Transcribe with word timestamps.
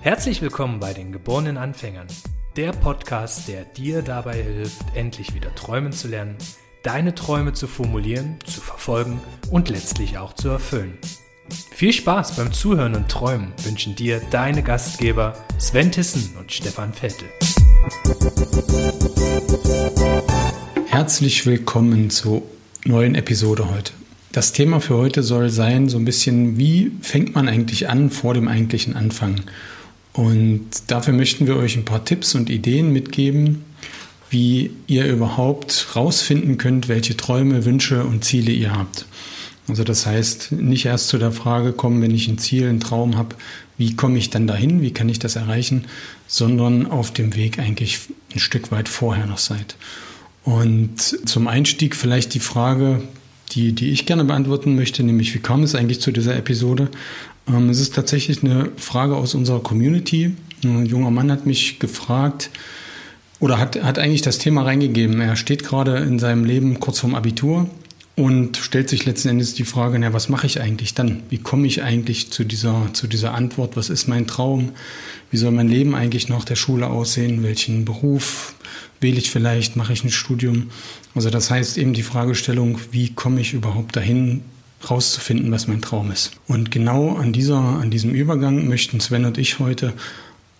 Herzlich 0.00 0.42
willkommen 0.42 0.78
bei 0.78 0.92
den 0.92 1.10
geborenen 1.10 1.56
Anfängern, 1.56 2.06
der 2.56 2.72
Podcast, 2.72 3.48
der 3.48 3.64
dir 3.64 4.02
dabei 4.02 4.42
hilft, 4.42 4.82
endlich 4.94 5.34
wieder 5.34 5.54
träumen 5.54 5.92
zu 5.92 6.08
lernen, 6.08 6.36
deine 6.82 7.14
Träume 7.14 7.52
zu 7.52 7.66
formulieren, 7.66 8.38
zu 8.44 8.60
verfolgen 8.60 9.20
und 9.50 9.68
letztlich 9.68 10.18
auch 10.18 10.34
zu 10.34 10.48
erfüllen. 10.50 10.98
Viel 11.72 11.92
Spaß 11.92 12.36
beim 12.36 12.52
Zuhören 12.52 12.94
und 12.94 13.08
Träumen 13.08 13.52
wünschen 13.64 13.96
dir 13.96 14.20
deine 14.30 14.62
Gastgeber 14.62 15.34
Sven 15.58 15.90
Tissen 15.90 16.36
und 16.36 16.52
Stefan 16.52 16.92
Vettel. 16.92 17.28
Herzlich 20.92 21.46
willkommen 21.46 22.10
zur 22.10 22.42
neuen 22.84 23.14
Episode 23.14 23.70
heute. 23.70 23.92
Das 24.30 24.52
Thema 24.52 24.78
für 24.78 24.98
heute 24.98 25.22
soll 25.22 25.48
sein, 25.48 25.88
so 25.88 25.96
ein 25.96 26.04
bisschen, 26.04 26.58
wie 26.58 26.92
fängt 27.00 27.34
man 27.34 27.48
eigentlich 27.48 27.88
an 27.88 28.10
vor 28.10 28.34
dem 28.34 28.46
eigentlichen 28.46 28.94
Anfang? 28.94 29.40
Und 30.12 30.68
dafür 30.88 31.14
möchten 31.14 31.46
wir 31.46 31.56
euch 31.56 31.76
ein 31.76 31.86
paar 31.86 32.04
Tipps 32.04 32.34
und 32.34 32.50
Ideen 32.50 32.92
mitgeben, 32.92 33.64
wie 34.28 34.72
ihr 34.86 35.06
überhaupt 35.06 35.96
rausfinden 35.96 36.58
könnt, 36.58 36.88
welche 36.88 37.16
Träume, 37.16 37.64
Wünsche 37.64 38.04
und 38.04 38.22
Ziele 38.22 38.52
ihr 38.52 38.76
habt. 38.76 39.06
Also 39.68 39.84
das 39.84 40.04
heißt, 40.04 40.52
nicht 40.52 40.84
erst 40.84 41.08
zu 41.08 41.16
der 41.16 41.32
Frage 41.32 41.72
kommen, 41.72 42.02
wenn 42.02 42.14
ich 42.14 42.28
ein 42.28 42.36
Ziel, 42.36 42.68
einen 42.68 42.80
Traum 42.80 43.16
habe, 43.16 43.34
wie 43.78 43.96
komme 43.96 44.18
ich 44.18 44.28
dann 44.28 44.46
dahin, 44.46 44.82
wie 44.82 44.92
kann 44.92 45.08
ich 45.08 45.18
das 45.18 45.36
erreichen, 45.36 45.86
sondern 46.26 46.86
auf 46.86 47.14
dem 47.14 47.34
Weg 47.34 47.58
eigentlich 47.58 47.98
ein 48.34 48.40
Stück 48.40 48.70
weit 48.70 48.90
vorher 48.90 49.24
noch 49.24 49.38
seid. 49.38 49.74
Und 50.44 50.98
zum 50.98 51.46
Einstieg 51.46 51.94
vielleicht 51.94 52.34
die 52.34 52.40
Frage, 52.40 53.02
die, 53.52 53.72
die 53.72 53.90
ich 53.90 54.06
gerne 54.06 54.24
beantworten 54.24 54.74
möchte, 54.74 55.02
nämlich 55.02 55.34
wie 55.34 55.38
kam 55.38 55.62
es 55.62 55.74
eigentlich 55.74 56.00
zu 56.00 56.10
dieser 56.10 56.36
Episode? 56.36 56.88
Ähm, 57.48 57.68
es 57.68 57.80
ist 57.80 57.94
tatsächlich 57.94 58.42
eine 58.42 58.70
Frage 58.76 59.16
aus 59.16 59.34
unserer 59.34 59.60
Community. 59.60 60.34
Ein 60.64 60.86
junger 60.86 61.10
Mann 61.10 61.30
hat 61.30 61.46
mich 61.46 61.78
gefragt 61.78 62.50
oder 63.40 63.58
hat, 63.58 63.82
hat 63.82 63.98
eigentlich 63.98 64.22
das 64.22 64.38
Thema 64.38 64.62
reingegeben. 64.62 65.20
Er 65.20 65.36
steht 65.36 65.64
gerade 65.64 65.98
in 65.98 66.18
seinem 66.18 66.44
Leben 66.44 66.80
kurz 66.80 67.00
vorm 67.00 67.14
Abitur 67.14 67.68
und 68.14 68.56
stellt 68.56 68.88
sich 68.88 69.04
letzten 69.04 69.28
Endes 69.28 69.54
die 69.54 69.64
Frage, 69.64 69.98
na, 69.98 70.12
was 70.12 70.28
mache 70.28 70.46
ich 70.46 70.60
eigentlich 70.60 70.94
dann? 70.94 71.22
Wie 71.30 71.38
komme 71.38 71.66
ich 71.66 71.82
eigentlich 71.82 72.30
zu 72.30 72.44
dieser, 72.44 72.90
zu 72.92 73.06
dieser 73.06 73.34
Antwort? 73.34 73.76
Was 73.76 73.90
ist 73.90 74.06
mein 74.06 74.26
Traum? 74.26 74.72
Wie 75.30 75.38
soll 75.38 75.50
mein 75.50 75.68
Leben 75.68 75.94
eigentlich 75.94 76.28
nach 76.28 76.44
der 76.44 76.56
Schule 76.56 76.88
aussehen? 76.88 77.42
Welchen 77.42 77.84
Beruf 77.84 78.54
wähle 79.02 79.18
ich 79.18 79.30
vielleicht? 79.30 79.76
Mache 79.76 79.92
ich 79.92 80.04
ein 80.04 80.10
Studium? 80.10 80.70
Also 81.14 81.30
das 81.30 81.50
heißt 81.50 81.78
eben 81.78 81.92
die 81.92 82.02
Fragestellung, 82.02 82.78
wie 82.90 83.12
komme 83.12 83.40
ich 83.40 83.52
überhaupt 83.52 83.96
dahin, 83.96 84.42
rauszufinden, 84.88 85.50
was 85.52 85.68
mein 85.68 85.82
Traum 85.82 86.10
ist. 86.10 86.32
Und 86.46 86.70
genau 86.70 87.16
an, 87.16 87.32
dieser, 87.32 87.58
an 87.58 87.90
diesem 87.90 88.10
Übergang 88.12 88.68
möchten 88.68 89.00
Sven 89.00 89.24
und 89.24 89.38
ich 89.38 89.58
heute 89.58 89.92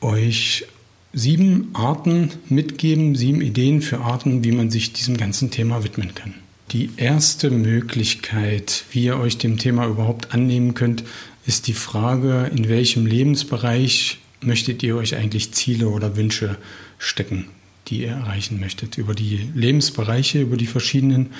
euch 0.00 0.66
sieben 1.12 1.70
Arten 1.74 2.30
mitgeben, 2.48 3.14
sieben 3.14 3.42
Ideen 3.42 3.82
für 3.82 4.00
Arten, 4.00 4.44
wie 4.44 4.52
man 4.52 4.70
sich 4.70 4.92
diesem 4.92 5.16
ganzen 5.16 5.50
Thema 5.50 5.84
widmen 5.84 6.14
kann. 6.14 6.34
Die 6.70 6.90
erste 6.96 7.50
Möglichkeit, 7.50 8.84
wie 8.92 9.04
ihr 9.04 9.18
euch 9.18 9.36
dem 9.38 9.58
Thema 9.58 9.86
überhaupt 9.86 10.32
annehmen 10.32 10.74
könnt, 10.74 11.04
ist 11.44 11.66
die 11.66 11.74
Frage, 11.74 12.50
in 12.54 12.68
welchem 12.68 13.04
Lebensbereich 13.04 14.18
möchtet 14.40 14.82
ihr 14.82 14.96
euch 14.96 15.16
eigentlich 15.16 15.52
Ziele 15.52 15.88
oder 15.88 16.16
Wünsche 16.16 16.56
stecken, 16.98 17.46
die 17.88 18.02
ihr 18.02 18.10
erreichen 18.10 18.60
möchtet. 18.60 18.98
Über 18.98 19.14
die 19.14 19.50
Lebensbereiche, 19.54 20.40
über 20.40 20.56
die 20.56 20.66
verschiedenen 20.66 21.30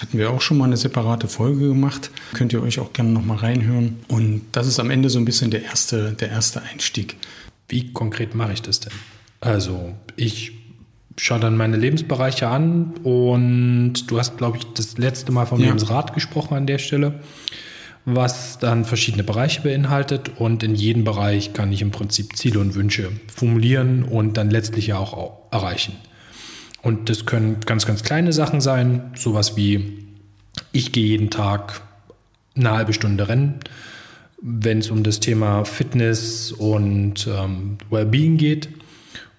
hatten 0.00 0.16
wir 0.18 0.30
auch 0.30 0.40
schon 0.40 0.56
mal 0.58 0.64
eine 0.64 0.78
separate 0.78 1.28
Folge 1.28 1.68
gemacht. 1.68 2.10
Könnt 2.32 2.52
ihr 2.52 2.62
euch 2.62 2.80
auch 2.80 2.92
gerne 2.92 3.10
nochmal 3.10 3.36
reinhören. 3.38 3.98
Und 4.08 4.42
das 4.52 4.66
ist 4.66 4.80
am 4.80 4.90
Ende 4.90 5.10
so 5.10 5.18
ein 5.18 5.26
bisschen 5.26 5.50
der 5.50 5.62
erste, 5.62 6.12
der 6.12 6.30
erste 6.30 6.62
Einstieg. 6.62 7.16
Wie 7.68 7.92
konkret 7.92 8.34
mache 8.34 8.54
ich 8.54 8.62
das 8.62 8.80
denn? 8.80 8.92
Also, 9.40 9.94
ich 10.16 10.52
schaue 11.16 11.40
dann 11.40 11.56
meine 11.56 11.76
Lebensbereiche 11.76 12.48
an 12.48 12.94
und 13.02 14.10
du 14.10 14.18
hast, 14.18 14.38
glaube 14.38 14.56
ich, 14.56 14.64
das 14.74 14.96
letzte 14.96 15.32
Mal 15.32 15.46
vom 15.46 15.60
ja. 15.60 15.66
Lebensrat 15.66 16.14
gesprochen 16.14 16.54
an 16.54 16.66
der 16.66 16.78
Stelle, 16.78 17.20
was 18.04 18.58
dann 18.58 18.84
verschiedene 18.84 19.24
Bereiche 19.24 19.60
beinhaltet 19.62 20.32
und 20.38 20.62
in 20.62 20.74
jedem 20.74 21.04
Bereich 21.04 21.52
kann 21.52 21.72
ich 21.72 21.82
im 21.82 21.90
Prinzip 21.90 22.36
Ziele 22.36 22.60
und 22.60 22.74
Wünsche 22.74 23.10
formulieren 23.32 24.04
und 24.04 24.36
dann 24.36 24.50
letztlich 24.50 24.88
ja 24.88 24.98
auch 24.98 25.50
erreichen. 25.50 25.94
Und 26.82 27.10
das 27.10 27.26
können 27.26 27.58
ganz, 27.66 27.86
ganz 27.86 28.02
kleine 28.02 28.32
Sachen 28.32 28.60
sein, 28.60 29.12
sowas 29.14 29.56
wie, 29.56 30.06
ich 30.72 30.92
gehe 30.92 31.06
jeden 31.06 31.30
Tag 31.30 31.82
eine 32.56 32.70
halbe 32.72 32.92
Stunde 32.92 33.28
rennen. 33.28 33.60
Wenn 34.40 34.78
es 34.78 34.90
um 34.90 35.02
das 35.02 35.20
Thema 35.20 35.64
Fitness 35.64 36.52
und 36.52 37.26
ähm, 37.26 37.76
Wellbeing 37.90 38.38
geht. 38.38 38.70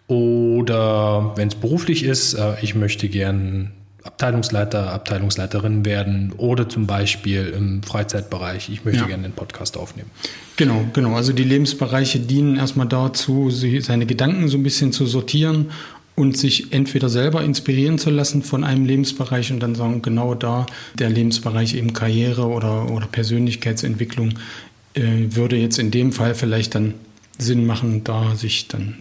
Oder 0.07 1.33
wenn 1.35 1.47
es 1.47 1.55
beruflich 1.55 2.03
ist, 2.03 2.35
äh, 2.35 2.55
ich 2.61 2.75
möchte 2.75 3.09
gern 3.09 3.71
Abteilungsleiter, 4.03 4.91
Abteilungsleiterin 4.91 5.85
werden 5.85 6.33
oder 6.37 6.67
zum 6.67 6.87
Beispiel 6.87 7.53
im 7.55 7.83
Freizeitbereich, 7.83 8.69
ich 8.69 8.83
möchte 8.83 9.01
ja. 9.01 9.07
gerne 9.07 9.25
einen 9.25 9.33
Podcast 9.33 9.77
aufnehmen. 9.77 10.09
Genau, 10.55 10.85
genau. 10.93 11.15
Also 11.15 11.33
die 11.33 11.43
Lebensbereiche 11.43 12.19
dienen 12.19 12.57
erstmal 12.57 12.87
dazu, 12.87 13.49
seine 13.51 14.05
Gedanken 14.05 14.47
so 14.47 14.57
ein 14.57 14.63
bisschen 14.63 14.91
zu 14.91 15.05
sortieren 15.05 15.71
und 16.15 16.37
sich 16.37 16.73
entweder 16.73 17.09
selber 17.09 17.43
inspirieren 17.43 17.97
zu 17.97 18.09
lassen 18.09 18.41
von 18.43 18.63
einem 18.63 18.85
Lebensbereich 18.85 19.51
und 19.51 19.59
dann 19.59 19.75
sagen, 19.75 20.01
genau 20.01 20.35
da 20.35 20.65
der 20.95 21.09
Lebensbereich 21.09 21.75
eben 21.75 21.93
Karriere 21.93 22.47
oder, 22.47 22.91
oder 22.91 23.05
Persönlichkeitsentwicklung 23.05 24.33
äh, 24.93 25.01
würde 25.29 25.55
jetzt 25.55 25.79
in 25.79 25.91
dem 25.91 26.11
Fall 26.11 26.35
vielleicht 26.35 26.75
dann 26.75 26.95
Sinn 27.37 27.65
machen, 27.65 28.03
da 28.03 28.35
sich 28.35 28.67
dann 28.67 28.97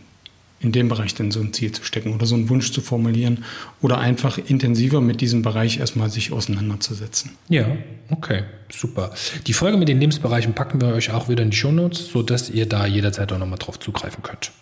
in 0.61 0.73
dem 0.73 0.89
Bereich 0.89 1.15
dann 1.15 1.31
so 1.31 1.41
ein 1.41 1.53
Ziel 1.53 1.73
zu 1.73 1.85
stecken 1.85 2.15
oder 2.15 2.27
so 2.27 2.35
einen 2.35 2.49
Wunsch 2.49 2.73
zu 2.73 2.81
formulieren 2.81 3.45
oder 3.81 3.99
einfach 3.99 4.39
intensiver 4.39 5.01
mit 5.01 5.21
diesem 5.21 5.43
Bereich 5.43 5.81
erstmal 5.81 6.11
sich 6.11 6.33
auseinanderzusetzen. 6.33 7.33
Ja, 7.49 7.67
okay, 8.11 8.45
super. 8.71 9.13
Die 9.47 9.55
Folge 9.55 9.79
mit 9.79 9.89
den 9.89 9.99
Lebensbereichen 9.99 10.55
packen 10.55 10.81
wir 10.81 10.89
euch 10.89 11.11
auch 11.11 11.29
wieder 11.29 11.43
in 11.43 11.51
die 11.51 11.57
Shownotes, 11.57 12.09
sodass 12.09 12.51
ihr 12.51 12.67
da 12.67 12.87
jederzeit 12.87 13.33
auch 13.33 13.39
nochmal 13.39 13.59
drauf 13.59 13.79
zugreifen 13.79 14.23
könnt. 14.23 14.53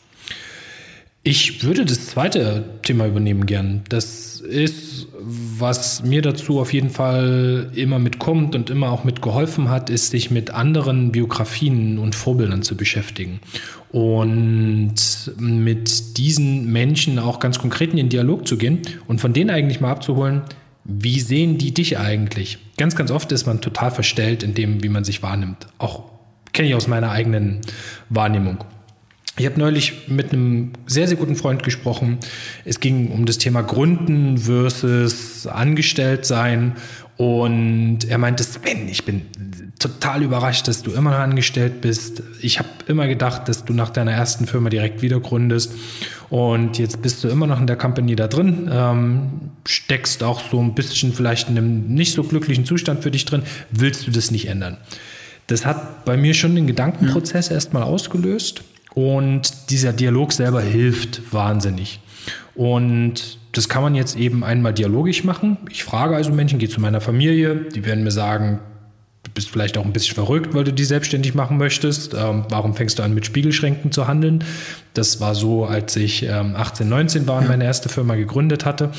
Ich 1.24 1.62
würde 1.62 1.84
das 1.84 2.06
zweite 2.06 2.64
Thema 2.82 3.06
übernehmen 3.06 3.44
gern. 3.44 3.82
Das 3.88 4.40
ist, 4.40 5.08
was 5.18 6.02
mir 6.02 6.22
dazu 6.22 6.60
auf 6.60 6.72
jeden 6.72 6.90
Fall 6.90 7.70
immer 7.74 7.98
mitkommt 7.98 8.54
und 8.54 8.70
immer 8.70 8.90
auch 8.90 9.04
mitgeholfen 9.04 9.68
hat, 9.68 9.90
ist, 9.90 10.10
sich 10.10 10.30
mit 10.30 10.50
anderen 10.50 11.12
Biografien 11.12 11.98
und 11.98 12.14
Vorbildern 12.14 12.62
zu 12.62 12.76
beschäftigen. 12.76 13.40
Und 13.90 14.94
mit 15.38 16.16
diesen 16.18 16.72
Menschen 16.72 17.18
auch 17.18 17.40
ganz 17.40 17.58
konkret 17.58 17.90
in 17.90 17.96
den 17.96 18.08
Dialog 18.08 18.46
zu 18.46 18.56
gehen 18.56 18.80
und 19.06 19.20
von 19.20 19.32
denen 19.32 19.50
eigentlich 19.50 19.80
mal 19.80 19.90
abzuholen, 19.90 20.42
wie 20.84 21.20
sehen 21.20 21.58
die 21.58 21.74
dich 21.74 21.98
eigentlich? 21.98 22.58
Ganz, 22.78 22.96
ganz 22.96 23.10
oft 23.10 23.30
ist 23.32 23.44
man 23.44 23.60
total 23.60 23.90
verstellt 23.90 24.42
in 24.42 24.54
dem, 24.54 24.82
wie 24.82 24.88
man 24.88 25.04
sich 25.04 25.22
wahrnimmt. 25.22 25.66
Auch 25.76 26.04
kenne 26.52 26.68
ich 26.68 26.74
aus 26.74 26.86
meiner 26.86 27.10
eigenen 27.10 27.60
Wahrnehmung. 28.08 28.64
Ich 29.38 29.46
habe 29.46 29.58
neulich 29.58 30.08
mit 30.08 30.32
einem 30.32 30.72
sehr, 30.86 31.06
sehr 31.06 31.16
guten 31.16 31.36
Freund 31.36 31.62
gesprochen. 31.62 32.18
Es 32.64 32.80
ging 32.80 33.12
um 33.12 33.24
das 33.24 33.38
Thema 33.38 33.62
Gründen 33.62 34.38
versus 34.38 35.46
Angestelltsein. 35.46 36.72
Und 37.16 38.00
er 38.08 38.18
meinte, 38.18 38.42
Sven, 38.42 38.88
ich 38.88 39.04
bin 39.04 39.22
total 39.78 40.22
überrascht, 40.22 40.66
dass 40.66 40.82
du 40.82 40.90
immer 40.90 41.10
noch 41.10 41.18
angestellt 41.18 41.80
bist. 41.80 42.22
Ich 42.40 42.58
habe 42.58 42.68
immer 42.88 43.06
gedacht, 43.06 43.48
dass 43.48 43.64
du 43.64 43.72
nach 43.72 43.90
deiner 43.90 44.12
ersten 44.12 44.46
Firma 44.46 44.70
direkt 44.70 45.02
wieder 45.02 45.20
gründest. 45.20 45.72
Und 46.30 46.78
jetzt 46.78 47.00
bist 47.00 47.22
du 47.22 47.28
immer 47.28 47.46
noch 47.46 47.60
in 47.60 47.66
der 47.66 47.76
Company 47.76 48.16
da 48.16 48.26
drin, 48.26 48.68
ähm, 48.72 49.30
steckst 49.66 50.22
auch 50.22 50.40
so 50.50 50.60
ein 50.60 50.74
bisschen 50.74 51.12
vielleicht 51.12 51.48
in 51.48 51.56
einem 51.56 51.86
nicht 51.94 52.12
so 52.12 52.24
glücklichen 52.24 52.64
Zustand 52.64 53.02
für 53.02 53.10
dich 53.10 53.24
drin. 53.24 53.42
Willst 53.70 54.06
du 54.06 54.10
das 54.10 54.30
nicht 54.30 54.48
ändern? 54.48 54.78
Das 55.46 55.64
hat 55.64 56.04
bei 56.04 56.16
mir 56.16 56.34
schon 56.34 56.54
den 56.54 56.66
Gedankenprozess 56.66 57.48
ja. 57.48 57.54
erstmal 57.54 57.82
ausgelöst. 57.82 58.62
Und 58.94 59.70
dieser 59.70 59.92
Dialog 59.92 60.32
selber 60.32 60.60
hilft 60.60 61.32
wahnsinnig. 61.32 62.00
Und 62.54 63.38
das 63.52 63.68
kann 63.68 63.82
man 63.82 63.94
jetzt 63.94 64.16
eben 64.16 64.44
einmal 64.44 64.74
dialogisch 64.74 65.24
machen. 65.24 65.56
Ich 65.70 65.84
frage 65.84 66.16
also 66.16 66.32
Menschen, 66.32 66.58
gehe 66.58 66.68
zu 66.68 66.80
meiner 66.80 67.00
Familie, 67.00 67.54
die 67.56 67.84
werden 67.84 68.04
mir 68.04 68.10
sagen, 68.10 68.60
du 69.22 69.30
bist 69.32 69.50
vielleicht 69.50 69.78
auch 69.78 69.84
ein 69.84 69.92
bisschen 69.92 70.14
verrückt, 70.14 70.54
weil 70.54 70.64
du 70.64 70.72
die 70.72 70.84
selbstständig 70.84 71.34
machen 71.34 71.58
möchtest. 71.58 72.14
Ähm, 72.14 72.44
warum 72.48 72.74
fängst 72.74 72.98
du 72.98 73.02
an, 73.02 73.14
mit 73.14 73.26
Spiegelschränken 73.26 73.92
zu 73.92 74.08
handeln? 74.08 74.44
Das 74.94 75.20
war 75.20 75.34
so, 75.34 75.64
als 75.64 75.96
ich 75.96 76.24
ähm, 76.24 76.56
18, 76.56 76.88
19 76.88 77.26
war 77.26 77.38
und 77.38 77.48
meine 77.48 77.64
erste 77.64 77.88
Firma 77.88 78.16
gegründet 78.16 78.64
hatte. 78.64 78.90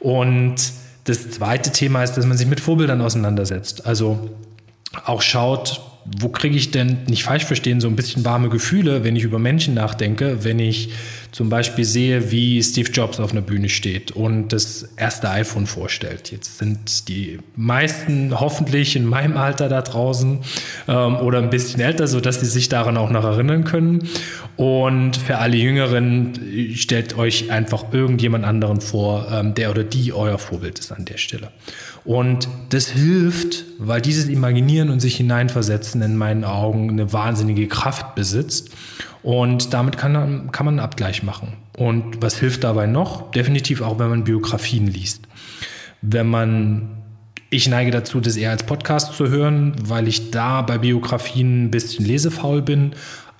Und 0.00 0.56
das 1.04 1.30
zweite 1.30 1.72
Thema 1.72 2.04
ist, 2.04 2.14
dass 2.14 2.26
man 2.26 2.36
sich 2.36 2.46
mit 2.46 2.60
Vorbildern 2.60 3.00
auseinandersetzt. 3.00 3.86
Also 3.86 4.30
auch 5.04 5.22
schaut, 5.22 5.80
wo 6.18 6.28
kriege 6.28 6.56
ich 6.56 6.70
denn, 6.70 6.98
nicht 7.06 7.24
falsch 7.24 7.44
verstehen, 7.44 7.80
so 7.80 7.88
ein 7.88 7.96
bisschen 7.96 8.24
warme 8.24 8.48
Gefühle, 8.48 9.04
wenn 9.04 9.16
ich 9.16 9.24
über 9.24 9.38
Menschen 9.38 9.74
nachdenke, 9.74 10.44
wenn 10.44 10.58
ich 10.58 10.90
zum 11.32 11.48
Beispiel 11.48 11.84
sehe, 11.84 12.30
wie 12.30 12.62
Steve 12.62 12.90
Jobs 12.90 13.20
auf 13.20 13.32
einer 13.32 13.40
Bühne 13.40 13.68
steht 13.68 14.12
und 14.12 14.52
das 14.52 14.88
erste 14.96 15.30
iPhone 15.30 15.66
vorstellt. 15.66 16.30
Jetzt 16.30 16.58
sind 16.58 17.08
die 17.08 17.38
meisten 17.56 18.38
hoffentlich 18.38 18.96
in 18.96 19.04
meinem 19.04 19.36
Alter 19.36 19.68
da 19.68 19.82
draußen 19.82 20.40
ähm, 20.88 21.16
oder 21.16 21.38
ein 21.38 21.50
bisschen 21.50 21.80
älter, 21.80 22.06
sodass 22.06 22.40
sie 22.40 22.46
sich 22.46 22.68
daran 22.68 22.96
auch 22.96 23.10
noch 23.10 23.24
erinnern 23.24 23.64
können. 23.64 24.08
Und 24.56 25.16
für 25.16 25.38
alle 25.38 25.56
Jüngeren, 25.56 26.32
stellt 26.74 27.16
euch 27.16 27.50
einfach 27.50 27.92
irgendjemand 27.92 28.44
anderen 28.44 28.80
vor, 28.80 29.28
ähm, 29.30 29.54
der 29.54 29.70
oder 29.70 29.84
die 29.84 30.12
euer 30.12 30.38
Vorbild 30.38 30.78
ist 30.78 30.92
an 30.92 31.04
der 31.04 31.18
Stelle. 31.18 31.50
Und 32.04 32.48
das 32.70 32.88
hilft, 32.88 33.64
weil 33.78 34.00
dieses 34.00 34.28
Imaginieren 34.28 34.88
und 34.88 35.00
sich 35.00 35.16
hineinversetzen 35.16 36.00
in 36.00 36.16
meinen 36.16 36.44
Augen 36.44 36.90
eine 36.90 37.12
wahnsinnige 37.12 37.68
Kraft 37.68 38.14
besitzt. 38.14 38.70
Und 39.28 39.74
damit 39.74 39.98
kann, 39.98 40.50
kann 40.52 40.64
man 40.64 40.78
einen 40.78 40.80
Abgleich 40.80 41.22
machen. 41.22 41.52
Und 41.76 42.22
was 42.22 42.38
hilft 42.38 42.64
dabei 42.64 42.86
noch? 42.86 43.30
Definitiv 43.30 43.82
auch, 43.82 43.98
wenn 43.98 44.08
man 44.08 44.24
Biografien 44.24 44.86
liest. 44.86 45.28
Wenn 46.00 46.28
man, 46.28 47.02
ich 47.50 47.68
neige 47.68 47.90
dazu, 47.90 48.20
das 48.20 48.38
eher 48.38 48.52
als 48.52 48.62
Podcast 48.62 49.12
zu 49.12 49.28
hören, 49.28 49.76
weil 49.84 50.08
ich 50.08 50.30
da 50.30 50.62
bei 50.62 50.78
Biografien 50.78 51.64
ein 51.64 51.70
bisschen 51.70 52.06
lesefaul 52.06 52.62
bin. 52.62 52.92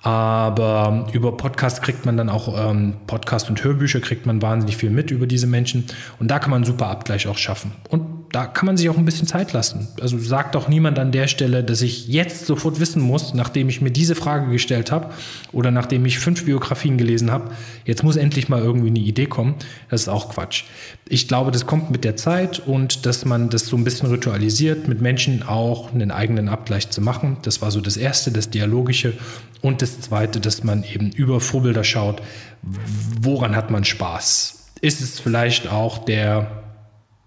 Aber 0.03 1.07
über 1.11 1.35
Podcast 1.35 1.81
kriegt 1.81 2.05
man 2.05 2.17
dann 2.17 2.29
auch, 2.29 2.69
ähm, 2.69 2.93
Podcast 3.07 3.49
und 3.49 3.63
Hörbücher 3.63 3.99
kriegt 3.99 4.27
man 4.27 4.43
wahnsinnig 4.43 4.77
viel 4.77 4.91
mit 4.91 5.09
über 5.09 5.25
diese 5.25 5.47
Menschen. 5.47 5.85
Und 6.19 6.29
da 6.29 6.37
kann 6.37 6.51
man 6.51 6.57
einen 6.57 6.65
super 6.65 6.85
Abgleich 6.85 7.27
auch 7.27 7.39
schaffen. 7.39 7.71
Und 7.89 8.18
da 8.31 8.45
kann 8.45 8.67
man 8.67 8.77
sich 8.77 8.89
auch 8.89 8.97
ein 8.97 9.05
bisschen 9.05 9.27
Zeit 9.27 9.53
lassen. 9.53 9.87
Also 10.01 10.19
sagt 10.19 10.53
doch 10.53 10.67
niemand 10.67 10.99
an 10.99 11.11
der 11.11 11.27
Stelle, 11.27 11.63
dass 11.63 11.81
ich 11.81 12.07
jetzt 12.07 12.45
sofort 12.45 12.79
wissen 12.79 13.01
muss, 13.01 13.33
nachdem 13.33 13.69
ich 13.69 13.81
mir 13.81 13.91
diese 13.91 14.13
Frage 14.13 14.51
gestellt 14.51 14.91
habe 14.91 15.11
oder 15.51 15.71
nachdem 15.71 16.05
ich 16.05 16.19
fünf 16.19 16.45
Biografien 16.45 16.97
gelesen 16.97 17.31
habe, 17.31 17.51
jetzt 17.85 18.03
muss 18.03 18.17
endlich 18.17 18.47
mal 18.47 18.61
irgendwie 18.61 18.89
eine 18.89 18.99
Idee 18.99 19.25
kommen. 19.25 19.55
Das 19.89 20.01
ist 20.01 20.09
auch 20.09 20.29
Quatsch. 20.29 20.65
Ich 21.07 21.27
glaube, 21.27 21.51
das 21.51 21.65
kommt 21.65 21.89
mit 21.89 22.03
der 22.03 22.17
Zeit 22.17 22.59
und 22.59 23.05
dass 23.05 23.25
man 23.25 23.49
das 23.49 23.65
so 23.65 23.75
ein 23.75 23.83
bisschen 23.83 24.09
ritualisiert, 24.09 24.87
mit 24.87 25.01
Menschen 25.01 25.41
auch 25.41 25.91
einen 25.91 26.11
eigenen 26.11 26.49
Abgleich 26.49 26.89
zu 26.91 27.01
machen. 27.01 27.37
Das 27.41 27.61
war 27.61 27.71
so 27.71 27.81
das 27.81 27.97
Erste, 27.97 28.31
das 28.31 28.49
Dialogische. 28.49 29.13
Und 29.61 29.81
das 29.81 29.99
Zweite, 29.99 30.39
dass 30.39 30.63
man 30.63 30.83
eben 30.83 31.11
über 31.11 31.41
Vorbilder 31.41 31.83
schaut, 31.83 32.21
woran 32.61 33.55
hat 33.55 33.71
man 33.71 33.83
Spaß? 33.83 34.67
Ist 34.81 35.01
es 35.01 35.19
vielleicht 35.19 35.69
auch 35.69 35.97
der 35.97 36.68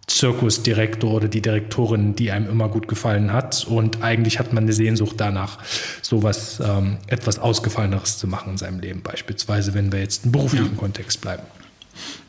Zirkusdirektor 0.06 1.12
oder 1.12 1.28
die 1.28 1.40
Direktorin, 1.40 2.16
die 2.16 2.30
einem 2.32 2.48
immer 2.48 2.68
gut 2.68 2.88
gefallen 2.88 3.32
hat. 3.32 3.66
Und 3.66 4.02
eigentlich 4.02 4.38
hat 4.38 4.52
man 4.52 4.64
eine 4.64 4.72
Sehnsucht 4.72 5.14
danach, 5.18 5.58
sowas 6.02 6.60
ähm, 6.64 6.98
etwas 7.06 7.38
Ausgefalleneres 7.38 8.18
zu 8.18 8.26
machen 8.26 8.52
in 8.52 8.58
seinem 8.58 8.80
Leben, 8.80 9.02
beispielsweise, 9.02 9.74
wenn 9.74 9.92
wir 9.92 10.00
jetzt 10.00 10.24
im 10.24 10.32
beruflichen 10.32 10.72
ja. 10.72 10.78
Kontext 10.78 11.20
bleiben. 11.20 11.44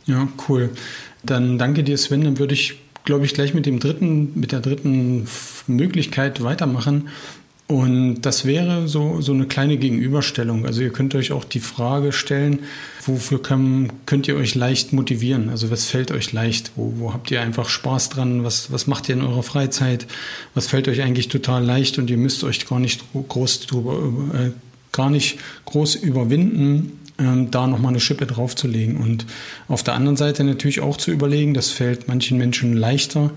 Ja, 0.05 0.27
cool. 0.47 0.69
Dann 1.23 1.57
danke 1.57 1.83
dir, 1.83 1.97
Sven. 1.97 2.23
Dann 2.23 2.39
würde 2.39 2.53
ich, 2.53 2.79
glaube 3.05 3.25
ich, 3.25 3.33
gleich 3.33 3.53
mit 3.53 3.65
dem 3.65 3.79
dritten, 3.79 4.37
mit 4.39 4.51
der 4.51 4.59
dritten 4.59 5.27
Möglichkeit 5.67 6.43
weitermachen. 6.43 7.09
Und 7.67 8.21
das 8.21 8.45
wäre 8.45 8.87
so, 8.89 9.21
so 9.21 9.31
eine 9.31 9.45
kleine 9.45 9.77
Gegenüberstellung. 9.77 10.65
Also 10.65 10.81
ihr 10.81 10.91
könnt 10.91 11.15
euch 11.15 11.31
auch 11.31 11.45
die 11.45 11.61
Frage 11.61 12.11
stellen, 12.11 12.59
wofür 13.05 13.41
kann, 13.41 13.91
könnt 14.05 14.27
ihr 14.27 14.35
euch 14.35 14.53
leicht 14.53 14.91
motivieren? 14.91 15.49
Also 15.49 15.71
was 15.71 15.85
fällt 15.85 16.11
euch 16.11 16.33
leicht? 16.33 16.71
Wo, 16.75 16.93
wo 16.97 17.13
habt 17.13 17.31
ihr 17.31 17.41
einfach 17.41 17.69
Spaß 17.69 18.09
dran? 18.09 18.43
Was, 18.43 18.71
was 18.71 18.85
macht 18.85 19.07
ihr 19.07 19.15
in 19.15 19.21
eurer 19.21 19.43
Freizeit? 19.43 20.07
Was 20.53 20.67
fällt 20.67 20.89
euch 20.89 21.01
eigentlich 21.01 21.29
total 21.29 21.63
leicht 21.63 21.97
und 21.97 22.09
ihr 22.09 22.17
müsst 22.17 22.43
euch 22.43 22.67
gar 22.67 22.79
nicht 22.79 23.01
groß 23.13 23.61
drüber, 23.61 24.11
äh, 24.33 24.51
gar 24.91 25.09
nicht 25.09 25.39
groß 25.65 25.95
überwinden, 25.95 26.99
ähm, 27.17 27.49
da 27.49 27.67
nochmal 27.67 27.91
eine 27.91 28.01
Schippe 28.01 28.25
draufzulegen. 28.25 28.97
Und 28.97 29.25
auf 29.69 29.83
der 29.83 29.93
anderen 29.93 30.17
Seite 30.17 30.43
natürlich 30.43 30.81
auch 30.81 30.97
zu 30.97 31.11
überlegen, 31.11 31.53
das 31.53 31.69
fällt 31.69 32.07
manchen 32.07 32.37
Menschen 32.37 32.73
leichter, 32.73 33.31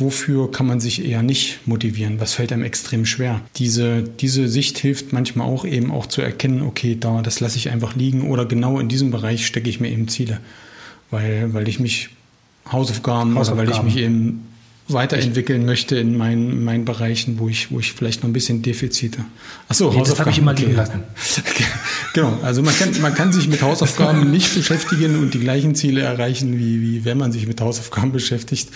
wofür 0.00 0.50
kann 0.50 0.66
man 0.66 0.80
sich 0.80 1.04
eher 1.04 1.22
nicht 1.22 1.66
motivieren? 1.66 2.20
Was 2.20 2.34
fällt 2.34 2.52
einem 2.52 2.64
extrem 2.64 3.06
schwer? 3.06 3.40
Diese, 3.56 4.02
diese 4.02 4.48
Sicht 4.48 4.78
hilft 4.78 5.12
manchmal 5.12 5.46
auch 5.46 5.64
eben 5.64 5.90
auch 5.90 6.06
zu 6.06 6.22
erkennen, 6.22 6.62
okay, 6.62 6.96
da, 6.98 7.22
das 7.22 7.40
lasse 7.40 7.56
ich 7.58 7.70
einfach 7.70 7.94
liegen 7.94 8.28
oder 8.28 8.46
genau 8.46 8.78
in 8.78 8.88
diesem 8.88 9.10
Bereich 9.10 9.46
stecke 9.46 9.68
ich 9.68 9.80
mir 9.80 9.90
eben 9.90 10.08
Ziele. 10.08 10.40
Weil, 11.10 11.52
weil 11.54 11.68
ich 11.68 11.80
mich 11.80 12.10
Hausaufgaben, 12.70 13.36
Hausaufgaben. 13.36 13.68
weil 13.68 13.76
ich 13.76 13.82
mich 13.82 13.96
eben 13.96 14.46
weiterentwickeln 14.92 15.64
möchte 15.64 15.96
in 15.96 16.16
meinen, 16.16 16.64
meinen 16.64 16.84
Bereichen, 16.84 17.38
wo 17.38 17.48
ich, 17.48 17.70
wo 17.70 17.78
ich 17.78 17.92
vielleicht 17.92 18.22
noch 18.22 18.28
ein 18.28 18.32
bisschen 18.32 18.62
Defizite. 18.62 19.24
Achso, 19.68 19.92
nee, 19.92 20.02
das 20.04 20.18
habe 20.18 20.30
ich 20.30 20.38
immer 20.38 20.52
liegen 20.52 20.74
lassen. 20.74 21.02
genau, 22.14 22.38
also 22.42 22.62
man 22.62 22.76
kann, 22.76 23.00
man 23.00 23.14
kann 23.14 23.32
sich 23.32 23.48
mit 23.48 23.62
Hausaufgaben 23.62 24.30
nicht 24.30 24.54
beschäftigen 24.54 25.20
und 25.20 25.34
die 25.34 25.40
gleichen 25.40 25.74
Ziele 25.74 26.02
erreichen, 26.02 26.58
wie, 26.58 26.80
wie 26.82 27.04
wenn 27.04 27.18
man 27.18 27.32
sich 27.32 27.46
mit 27.46 27.60
Hausaufgaben 27.60 28.12
beschäftigt. 28.12 28.70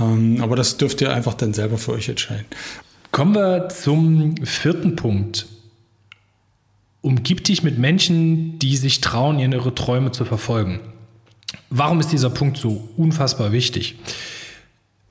Ähm, 0.00 0.38
aber 0.40 0.56
das 0.56 0.76
dürft 0.76 1.00
ihr 1.00 1.12
einfach 1.12 1.34
dann 1.34 1.52
selber 1.52 1.78
für 1.78 1.92
euch 1.92 2.08
entscheiden. 2.08 2.46
Kommen 3.12 3.34
wir 3.34 3.68
zum 3.68 4.36
vierten 4.44 4.96
Punkt. 4.96 5.46
Umgib 7.02 7.44
dich 7.44 7.62
mit 7.62 7.78
Menschen, 7.78 8.58
die 8.58 8.76
sich 8.76 9.00
trauen, 9.00 9.38
ihre 9.38 9.74
Träume 9.74 10.12
zu 10.12 10.24
verfolgen. 10.24 10.80
Warum 11.70 12.00
ist 12.00 12.12
dieser 12.12 12.30
Punkt 12.30 12.56
so 12.56 12.88
unfassbar 12.96 13.52
wichtig? 13.52 13.96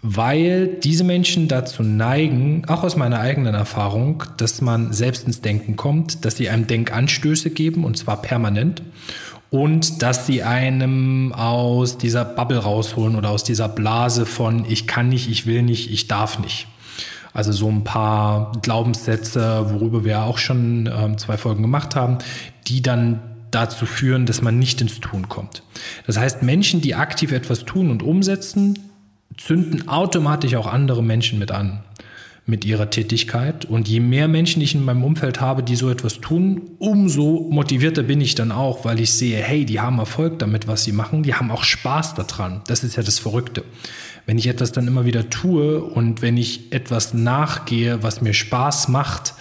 Weil 0.01 0.67
diese 0.67 1.03
Menschen 1.03 1.49
dazu 1.49 1.83
neigen, 1.83 2.63
auch 2.67 2.83
aus 2.83 2.95
meiner 2.95 3.19
eigenen 3.19 3.53
Erfahrung, 3.53 4.23
dass 4.37 4.61
man 4.61 4.93
selbst 4.93 5.25
ins 5.25 5.41
Denken 5.41 5.75
kommt, 5.75 6.23
dass 6.23 6.37
sie 6.37 6.49
einem 6.49 6.67
Denkanstöße 6.67 7.49
geben 7.49 7.83
und 7.83 7.97
zwar 7.97 8.21
permanent 8.21 8.81
und 9.49 10.01
dass 10.03 10.27
sie 10.27 10.43
einem 10.43 11.33
aus 11.33 11.97
dieser 11.97 12.25
Bubble 12.25 12.59
rausholen 12.59 13.15
oder 13.15 13.29
aus 13.29 13.43
dieser 13.43 13.67
Blase 13.67 14.25
von 14.25 14.65
ich 14.69 14.85
kann 14.85 15.09
nicht, 15.09 15.29
ich 15.29 15.45
will 15.45 15.63
nicht, 15.63 15.91
ich 15.91 16.07
darf 16.07 16.39
nicht. 16.39 16.67
Also 17.33 17.51
so 17.51 17.67
ein 17.67 17.83
paar 17.83 18.51
Glaubenssätze, 18.61 19.67
worüber 19.71 20.03
wir 20.03 20.23
auch 20.23 20.37
schon 20.37 20.89
ähm, 20.91 21.17
zwei 21.17 21.37
Folgen 21.37 21.61
gemacht 21.61 21.95
haben, 21.95 22.17
die 22.67 22.81
dann 22.81 23.21
dazu 23.51 23.85
führen, 23.85 24.25
dass 24.25 24.41
man 24.41 24.59
nicht 24.59 24.81
ins 24.81 24.99
Tun 24.99 25.29
kommt. 25.29 25.63
Das 26.05 26.17
heißt, 26.17 26.43
Menschen, 26.43 26.81
die 26.81 26.95
aktiv 26.95 27.31
etwas 27.31 27.65
tun 27.65 27.89
und 27.89 28.03
umsetzen, 28.03 28.77
zünden 29.37 29.87
automatisch 29.87 30.55
auch 30.55 30.67
andere 30.67 31.03
Menschen 31.03 31.39
mit 31.39 31.51
an 31.51 31.83
mit 32.49 32.65
ihrer 32.65 32.89
Tätigkeit. 32.89 33.65
Und 33.65 33.87
je 33.87 33.99
mehr 33.99 34.27
Menschen 34.27 34.61
ich 34.61 34.75
in 34.75 34.83
meinem 34.83 35.03
Umfeld 35.03 35.39
habe, 35.39 35.63
die 35.63 35.75
so 35.75 35.89
etwas 35.89 36.19
tun, 36.19 36.71
umso 36.79 37.47
motivierter 37.49 38.03
bin 38.03 38.19
ich 38.19 38.35
dann 38.35 38.51
auch, 38.51 38.83
weil 38.83 38.99
ich 38.99 39.13
sehe, 39.13 39.37
hey, 39.37 39.65
die 39.65 39.79
haben 39.79 39.99
Erfolg 39.99 40.39
damit, 40.39 40.67
was 40.67 40.83
sie 40.83 40.91
machen, 40.91 41.23
die 41.23 41.35
haben 41.35 41.51
auch 41.51 41.63
Spaß 41.63 42.15
daran. 42.15 42.61
Das 42.67 42.83
ist 42.83 42.97
ja 42.97 43.03
das 43.03 43.19
Verrückte. 43.19 43.63
Wenn 44.25 44.37
ich 44.37 44.47
etwas 44.47 44.71
dann 44.71 44.87
immer 44.87 45.05
wieder 45.05 45.29
tue 45.29 45.81
und 45.81 46.21
wenn 46.21 46.37
ich 46.37 46.73
etwas 46.73 47.13
nachgehe, 47.13 48.03
was 48.03 48.21
mir 48.21 48.33
Spaß 48.33 48.89
macht 48.89 49.33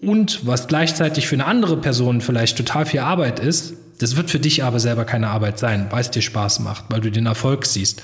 und 0.00 0.46
was 0.46 0.68
gleichzeitig 0.68 1.28
für 1.28 1.36
eine 1.36 1.46
andere 1.46 1.76
Person 1.76 2.20
vielleicht 2.20 2.56
total 2.56 2.86
viel 2.86 3.00
Arbeit 3.00 3.40
ist, 3.40 3.74
das 3.98 4.16
wird 4.16 4.30
für 4.30 4.38
dich 4.38 4.64
aber 4.64 4.80
selber 4.80 5.04
keine 5.04 5.28
Arbeit 5.28 5.58
sein, 5.58 5.86
weil 5.90 6.00
es 6.00 6.10
dir 6.10 6.22
Spaß 6.22 6.60
macht, 6.60 6.86
weil 6.88 7.00
du 7.00 7.10
den 7.10 7.26
Erfolg 7.26 7.66
siehst 7.66 8.02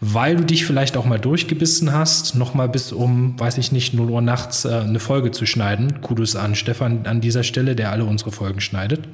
weil 0.00 0.36
du 0.36 0.44
dich 0.44 0.64
vielleicht 0.64 0.96
auch 0.96 1.04
mal 1.04 1.18
durchgebissen 1.18 1.92
hast, 1.92 2.34
nochmal 2.34 2.68
bis 2.68 2.90
um, 2.92 3.38
weiß 3.38 3.58
ich 3.58 3.70
nicht, 3.70 3.92
0 3.92 4.10
Uhr 4.10 4.22
nachts 4.22 4.64
äh, 4.64 4.70
eine 4.70 4.98
Folge 4.98 5.30
zu 5.30 5.44
schneiden. 5.44 6.00
Kudos 6.00 6.36
an 6.36 6.54
Stefan 6.54 7.06
an 7.06 7.20
dieser 7.20 7.42
Stelle, 7.42 7.76
der 7.76 7.92
alle 7.92 8.06
unsere 8.06 8.32
Folgen 8.32 8.60
schneidet. 8.62 9.06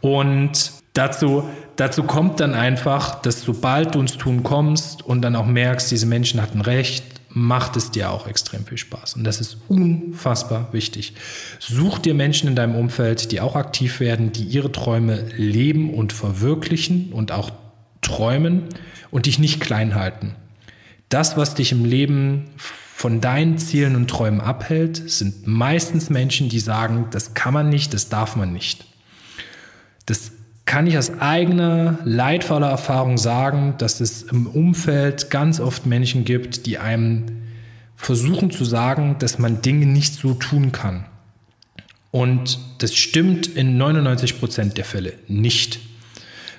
Und 0.00 0.72
dazu, 0.94 1.44
dazu 1.76 2.04
kommt 2.04 2.40
dann 2.40 2.54
einfach, 2.54 3.20
dass 3.20 3.42
sobald 3.42 3.94
du 3.94 4.00
ins 4.00 4.16
Tun 4.16 4.42
kommst 4.42 5.02
und 5.02 5.20
dann 5.20 5.36
auch 5.36 5.46
merkst, 5.46 5.90
diese 5.90 6.06
Menschen 6.06 6.40
hatten 6.40 6.62
recht, 6.62 7.04
macht 7.38 7.76
es 7.76 7.90
dir 7.90 8.10
auch 8.10 8.26
extrem 8.26 8.66
viel 8.66 8.78
Spaß. 8.78 9.14
Und 9.14 9.24
das 9.24 9.40
ist 9.40 9.58
unfassbar 9.68 10.72
wichtig. 10.72 11.14
Such 11.58 11.98
dir 11.98 12.14
Menschen 12.14 12.48
in 12.48 12.56
deinem 12.56 12.74
Umfeld, 12.74 13.30
die 13.32 13.40
auch 13.40 13.54
aktiv 13.54 14.00
werden, 14.00 14.32
die 14.32 14.44
ihre 14.44 14.72
Träume 14.72 15.28
leben 15.36 15.94
und 15.94 16.12
verwirklichen 16.12 17.12
und 17.12 17.32
auch 17.32 17.52
träumen 18.00 18.64
und 19.10 19.26
dich 19.26 19.38
nicht 19.38 19.60
klein 19.60 19.94
halten. 19.94 20.34
Das, 21.08 21.36
was 21.36 21.54
dich 21.54 21.72
im 21.72 21.84
Leben 21.84 22.50
von 22.56 23.20
deinen 23.20 23.58
Zielen 23.58 23.94
und 23.94 24.08
Träumen 24.08 24.40
abhält, 24.40 25.10
sind 25.10 25.46
meistens 25.46 26.10
Menschen, 26.10 26.48
die 26.48 26.60
sagen, 26.60 27.06
das 27.12 27.34
kann 27.34 27.54
man 27.54 27.68
nicht, 27.68 27.94
das 27.94 28.08
darf 28.08 28.36
man 28.36 28.52
nicht. 28.52 28.86
Das 30.06 30.32
kann 30.68 30.86
ich 30.86 30.98
aus 30.98 31.18
eigener 31.18 31.98
leidvoller 32.04 32.68
Erfahrung 32.68 33.16
sagen, 33.16 33.74
dass 33.78 34.00
es 34.00 34.22
im 34.24 34.46
Umfeld 34.46 35.30
ganz 35.30 35.60
oft 35.60 35.86
Menschen 35.86 36.26
gibt, 36.26 36.66
die 36.66 36.76
einem 36.76 37.24
versuchen 37.96 38.50
zu 38.50 38.66
sagen, 38.66 39.16
dass 39.18 39.38
man 39.38 39.62
Dinge 39.62 39.86
nicht 39.86 40.14
so 40.14 40.34
tun 40.34 40.70
kann. 40.70 41.06
Und 42.10 42.58
das 42.80 42.94
stimmt 42.94 43.46
in 43.46 43.78
99 43.78 44.38
Prozent 44.38 44.76
der 44.76 44.84
Fälle 44.84 45.14
nicht. 45.26 45.80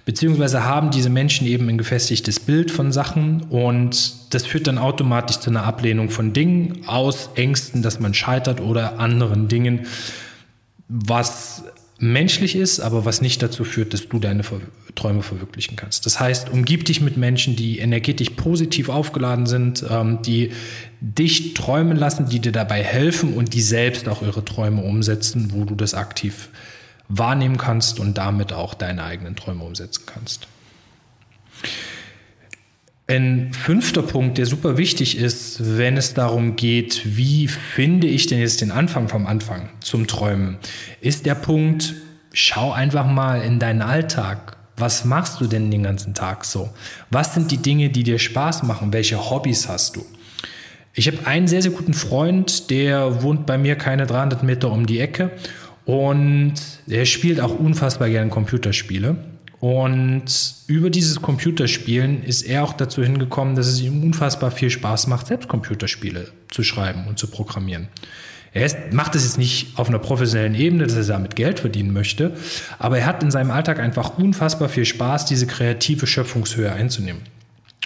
Beziehungsweise 0.05 0.63
haben 0.63 0.89
diese 0.89 1.11
Menschen 1.11 1.45
eben 1.45 1.69
ein 1.69 1.77
gefestigtes 1.77 2.39
Bild 2.39 2.71
von 2.71 2.91
Sachen 2.91 3.43
und 3.43 4.33
das 4.33 4.47
führt 4.47 4.65
dann 4.65 4.79
automatisch 4.79 5.37
zu 5.37 5.51
einer 5.51 5.65
Ablehnung 5.65 6.09
von 6.09 6.33
Dingen 6.33 6.81
aus 6.87 7.29
Ängsten, 7.35 7.83
dass 7.83 7.99
man 7.99 8.15
scheitert 8.15 8.59
oder 8.59 8.97
anderen 8.97 9.47
Dingen, 9.49 9.85
was 10.87 11.63
menschlich 11.99 12.55
ist, 12.55 12.79
aber 12.79 13.05
was 13.05 13.21
nicht 13.21 13.41
dazu 13.43 13.63
führt, 13.63 13.93
dass 13.93 14.07
du 14.07 14.19
deine 14.19 14.43
Träume 14.95 15.21
verwirklichen 15.21 15.75
kannst. 15.75 16.05
Das 16.05 16.19
heißt, 16.19 16.49
umgib 16.49 16.85
dich 16.85 17.01
mit 17.01 17.17
Menschen, 17.17 17.55
die 17.55 17.79
energetisch 17.79 18.31
positiv 18.31 18.89
aufgeladen 18.89 19.45
sind, 19.45 19.85
ähm, 19.89 20.21
die 20.21 20.51
dich 21.01 21.53
träumen 21.53 21.97
lassen, 21.97 22.29
die 22.29 22.39
dir 22.39 22.51
dabei 22.51 22.83
helfen 22.83 23.33
und 23.33 23.53
die 23.53 23.61
selbst 23.61 24.07
auch 24.07 24.21
ihre 24.21 24.43
Träume 24.45 24.81
umsetzen, 24.81 25.51
wo 25.53 25.65
du 25.65 25.75
das 25.75 25.93
aktiv 25.93 26.49
wahrnehmen 27.09 27.57
kannst 27.57 27.99
und 27.99 28.17
damit 28.17 28.53
auch 28.53 28.73
deine 28.73 29.03
eigenen 29.03 29.35
Träume 29.35 29.63
umsetzen 29.63 30.03
kannst. 30.05 30.47
Ein 33.09 33.53
fünfter 33.53 34.03
Punkt, 34.03 34.37
der 34.37 34.45
super 34.45 34.77
wichtig 34.77 35.17
ist, 35.17 35.77
wenn 35.79 35.97
es 35.97 36.13
darum 36.13 36.55
geht, 36.55 37.17
wie 37.17 37.47
finde 37.47 38.05
ich 38.05 38.27
denn 38.27 38.37
jetzt 38.37 38.61
den 38.61 38.69
Anfang 38.69 39.07
vom 39.07 39.25
Anfang 39.25 39.69
zum 39.79 40.05
Träumen, 40.05 40.59
ist 41.01 41.25
der 41.25 41.33
Punkt, 41.33 41.95
schau 42.33 42.71
einfach 42.71 43.07
mal 43.07 43.41
in 43.41 43.57
deinen 43.57 43.81
Alltag. 43.81 44.57
Was 44.77 45.05
machst 45.05 45.41
du 45.41 45.47
denn 45.47 45.71
den 45.71 45.81
ganzen 45.81 46.13
Tag 46.13 46.45
so? 46.45 46.69
Was 47.09 47.33
sind 47.33 47.49
die 47.49 47.57
Dinge, 47.57 47.89
die 47.89 48.03
dir 48.03 48.19
Spaß 48.19 48.61
machen? 48.61 48.93
Welche 48.93 49.31
Hobbys 49.31 49.67
hast 49.67 49.95
du? 49.95 50.05
Ich 50.93 51.07
habe 51.07 51.25
einen 51.25 51.47
sehr, 51.47 51.63
sehr 51.63 51.71
guten 51.71 51.95
Freund, 51.95 52.69
der 52.69 53.23
wohnt 53.23 53.47
bei 53.47 53.57
mir 53.57 53.75
keine 53.75 54.05
300 54.05 54.43
Meter 54.43 54.71
um 54.71 54.85
die 54.85 54.99
Ecke 54.99 55.31
und 55.85 56.53
er 56.87 57.07
spielt 57.07 57.41
auch 57.41 57.57
unfassbar 57.57 58.09
gerne 58.09 58.29
Computerspiele. 58.29 59.17
Und 59.59 60.25
über 60.67 60.89
dieses 60.89 61.21
Computerspielen 61.21 62.23
ist 62.23 62.43
er 62.43 62.63
auch 62.63 62.73
dazu 62.73 63.03
hingekommen, 63.03 63.55
dass 63.55 63.67
es 63.67 63.81
ihm 63.81 64.03
unfassbar 64.03 64.51
viel 64.51 64.69
Spaß 64.69 65.07
macht, 65.07 65.27
selbst 65.27 65.49
Computerspiele 65.49 66.31
zu 66.49 66.63
schreiben 66.63 67.05
und 67.07 67.19
zu 67.19 67.27
programmieren. 67.27 67.89
Er 68.51 68.65
ist, 68.65 68.93
macht 68.93 69.15
es 69.15 69.25
jetzt 69.25 69.37
nicht 69.37 69.77
auf 69.77 69.89
einer 69.89 69.99
professionellen 69.99 70.55
Ebene, 70.55 70.87
dass 70.87 70.95
er 70.95 71.13
damit 71.13 71.35
Geld 71.35 71.59
verdienen 71.59 71.93
möchte, 71.93 72.33
aber 72.79 72.97
er 72.97 73.05
hat 73.05 73.21
in 73.21 73.31
seinem 73.31 73.51
Alltag 73.51 73.79
einfach 73.79 74.17
unfassbar 74.17 74.69
viel 74.69 74.85
Spaß, 74.85 75.25
diese 75.25 75.45
kreative 75.45 76.07
Schöpfungshöhe 76.07 76.71
einzunehmen. 76.71 77.21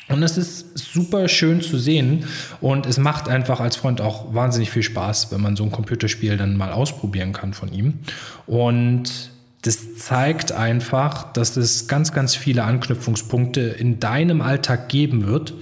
Und 0.10 0.22
es 0.22 0.38
ist 0.38 0.77
super 0.77 1.27
schön 1.27 1.62
zu 1.62 1.77
sehen 1.77 2.25
und 2.62 2.86
es 2.86 2.98
macht 2.98 3.30
einfach 3.30 3.60
als 3.60 3.77
Freund 3.77 4.00
auch 4.00 4.34
wahnsinnig 4.34 4.70
viel 4.70 4.84
Spaß, 4.84 5.32
wenn 5.32 5.42
man 5.42 5.56
so 5.56 5.63
ein 5.63 5.72
Computerspiel 5.72 6.38
dann 6.38 6.56
mal 6.56 6.72
ausprobieren 6.72 7.34
kann 7.34 7.53
von 7.53 7.74
ihm. 7.74 8.00
Und 8.46 9.32
das 9.63 9.96
zeigt 9.98 10.51
einfach, 10.51 11.32
dass 11.32 11.55
es 11.55 11.88
ganz, 11.88 12.12
ganz 12.12 12.36
viele 12.36 12.63
Anknüpfungspunkte 12.65 13.62
in 13.62 14.00
deinem 14.00 14.41
Alltag 14.41 14.89
geben 14.89 15.25
wird, 15.25 15.53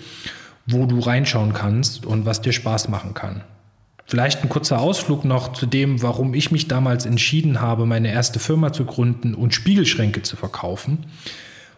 wo 0.65 0.87
du 0.87 0.99
reinschauen 0.99 1.53
kannst 1.53 2.05
und 2.05 2.25
was 2.25 2.41
dir 2.41 2.51
Spaß 2.51 2.89
machen 2.89 3.13
kann. 3.13 3.43
Vielleicht 4.07 4.43
ein 4.43 4.49
kurzer 4.49 4.79
Ausflug 4.79 5.23
noch 5.23 5.53
zu 5.53 5.67
dem, 5.67 6.01
warum 6.01 6.33
ich 6.33 6.51
mich 6.51 6.67
damals 6.67 7.05
entschieden 7.05 7.61
habe, 7.61 7.85
meine 7.85 8.11
erste 8.11 8.39
Firma 8.39 8.73
zu 8.73 8.85
gründen 8.85 9.35
und 9.35 9.53
Spiegelschränke 9.53 10.23
zu 10.23 10.35
verkaufen, 10.35 11.05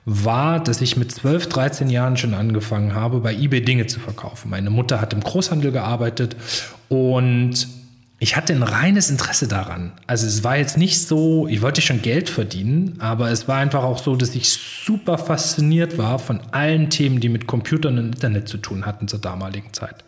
war, 0.06 0.64
dass 0.64 0.82
ich 0.82 0.98
mit 0.98 1.12
12, 1.12 1.48
13 1.48 1.90
Jahren 1.90 2.18
schon 2.18 2.34
angefangen 2.34 2.96
habe, 2.96 3.20
bei 3.20 3.34
eBay 3.34 3.62
Dinge 3.62 3.88
zu 3.88 4.00
verkaufen. 4.00 4.50
Meine 4.50 4.70
Mutter 4.70 5.02
hat 5.02 5.14
im 5.14 5.22
Großhandel 5.22 5.72
gearbeitet 5.72 6.36
und 6.88 7.68
ich 8.24 8.38
hatte 8.38 8.54
ein 8.54 8.64
reines 8.64 9.10
Interesse 9.10 9.50
daran. 9.50 9.92
Also 10.08 10.26
es 10.26 10.46
war 10.46 10.56
jetzt 10.56 10.78
nicht 10.78 10.98
so, 10.98 11.46
ich 11.50 11.62
wollte 11.62 11.82
schon 11.82 12.02
Geld 12.02 12.30
verdienen, 12.30 12.96
aber 13.00 13.32
es 13.32 13.50
war 13.50 13.58
einfach 13.58 13.84
auch 13.84 14.00
so, 14.00 14.16
dass 14.16 14.34
ich 14.34 14.48
super 14.50 15.18
fasziniert 15.18 15.98
war 15.98 16.20
von 16.20 16.40
allen 16.52 16.90
Themen, 16.90 17.20
die 17.20 17.28
mit 17.28 17.48
Computern 17.48 17.98
und 17.98 18.16
Internet 18.16 18.48
zu 18.48 18.60
tun 18.60 18.86
hatten 18.86 19.10
zur 19.10 19.20
damaligen 19.20 19.74
Zeit. 19.74 20.06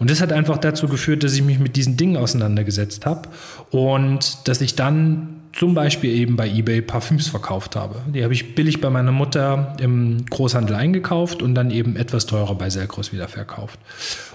Und 0.00 0.10
das 0.10 0.20
hat 0.20 0.32
einfach 0.32 0.58
dazu 0.58 0.88
geführt, 0.88 1.22
dass 1.22 1.34
ich 1.34 1.42
mich 1.42 1.58
mit 1.58 1.76
diesen 1.76 1.96
Dingen 1.96 2.16
auseinandergesetzt 2.16 3.06
habe 3.06 3.28
und 3.70 4.48
dass 4.48 4.60
ich 4.62 4.74
dann 4.74 5.36
zum 5.52 5.74
Beispiel 5.74 6.10
eben 6.12 6.36
bei 6.36 6.48
eBay 6.48 6.80
Parfüms 6.80 7.28
verkauft 7.28 7.76
habe. 7.76 7.96
Die 8.12 8.24
habe 8.24 8.32
ich 8.32 8.54
billig 8.54 8.80
bei 8.80 8.88
meiner 8.88 9.12
Mutter 9.12 9.76
im 9.78 10.24
Großhandel 10.26 10.74
eingekauft 10.74 11.42
und 11.42 11.54
dann 11.54 11.70
eben 11.70 11.96
etwas 11.96 12.24
teurer 12.26 12.54
bei 12.54 12.70
Selkros 12.70 13.12
wieder 13.12 13.28
verkauft. 13.28 13.78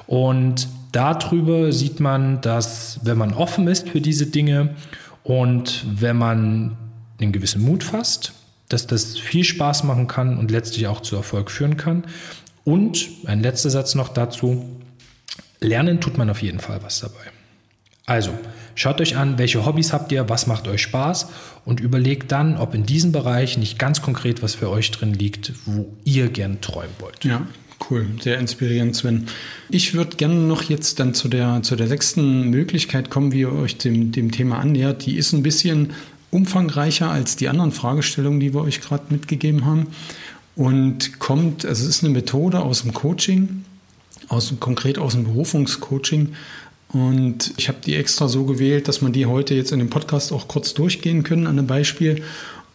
Und 0.08 0.68
darüber 0.92 1.72
sieht 1.72 2.00
man, 2.00 2.42
dass 2.42 3.00
wenn 3.04 3.18
man 3.18 3.34
offen 3.34 3.68
ist 3.68 3.90
für 3.90 4.02
diese 4.02 4.28
Dinge 4.28 4.76
und 5.24 5.84
wenn 6.00 6.18
man 6.18 6.78
einen 7.20 7.32
gewissen 7.32 7.64
Mut 7.64 7.84
fasst, 7.84 8.34
dass 8.70 8.88
das 8.88 9.18
viel 9.18 9.44
Spaß 9.44 9.84
machen 9.84 10.08
kann 10.08 10.38
und 10.38 10.52
letztlich 10.52 10.88
auch 10.88 11.02
zu 11.02 11.16
Erfolg 11.16 11.50
führen 11.50 11.78
kann. 11.78 12.04
Und 12.64 13.08
ein 13.26 13.42
letzter 13.42 13.70
Satz 13.70 13.96
noch 13.96 14.10
dazu, 14.10 14.66
lernen 15.60 16.02
tut 16.02 16.18
man 16.18 16.30
auf 16.30 16.42
jeden 16.42 16.60
Fall 16.60 16.82
was 16.84 17.00
dabei. 17.00 17.32
Also, 18.08 18.32
schaut 18.76 19.02
euch 19.02 19.18
an, 19.18 19.40
welche 19.40 19.66
Hobbys 19.66 19.92
habt 19.92 20.12
ihr, 20.12 20.30
was 20.30 20.46
macht 20.46 20.68
euch 20.68 20.82
Spaß 20.84 21.28
und 21.66 21.80
überlegt 21.80 22.32
dann, 22.32 22.58
ob 22.58 22.76
in 22.76 22.86
diesem 22.86 23.12
Bereich 23.12 23.58
nicht 23.58 23.80
ganz 23.80 24.02
konkret 24.02 24.44
was 24.44 24.54
für 24.54 24.70
euch 24.70 24.92
drin 24.92 25.14
liegt, 25.14 25.54
wo 25.66 25.88
ihr 26.04 26.30
gern 26.30 26.62
träumen 26.62 26.94
wollt. 27.00 27.26
Ja, 27.26 27.42
cool, 27.90 28.08
sehr 28.22 28.38
inspirierend, 28.38 28.96
Sven. 28.96 29.26
Ich 29.70 29.96
würde 29.96 30.18
gerne 30.18 30.36
noch 30.36 30.64
jetzt 30.64 31.00
dann 31.00 31.16
zu 31.16 31.28
der, 31.28 31.64
zu 31.64 31.76
der 31.76 31.88
sechsten 31.88 32.52
Möglichkeit 32.52 33.10
kommen, 33.10 33.32
wie 33.32 33.42
ihr 33.42 33.52
euch 33.52 33.78
dem, 33.80 34.12
dem 34.12 34.32
Thema 34.32 34.60
annähert. 34.60 35.08
Die 35.08 35.18
ist 35.18 35.34
ein 35.34 35.42
bisschen 35.42 35.94
umfangreicher 36.30 37.10
als 37.10 37.38
die 37.38 37.50
anderen 37.50 37.72
Fragestellungen, 37.72 38.40
die 38.40 38.54
wir 38.54 38.62
euch 38.62 38.82
gerade 38.82 39.06
mitgegeben 39.10 39.66
haben 39.66 39.88
und 40.56 41.20
kommt, 41.20 41.66
also 41.66 41.84
es 41.84 41.90
ist 41.90 42.04
eine 42.04 42.14
Methode 42.14 42.60
aus 42.60 42.84
dem 42.84 42.94
Coaching, 42.94 43.66
aus, 44.30 44.54
konkret 44.60 44.98
aus 44.98 45.14
dem 45.14 45.26
Berufungscoaching 45.26 46.34
und 46.90 47.54
ich 47.58 47.68
habe 47.68 47.80
die 47.86 47.96
extra 47.96 48.28
so 48.28 48.46
gewählt, 48.46 48.88
dass 48.88 49.02
man 49.02 49.12
die 49.12 49.26
heute 49.26 49.54
jetzt 49.54 49.72
in 49.72 49.80
dem 49.80 49.90
Podcast 49.90 50.32
auch 50.32 50.48
kurz 50.48 50.74
durchgehen 50.74 51.24
können 51.24 51.48
an 51.48 51.58
einem 51.58 51.68
Beispiel 51.68 52.24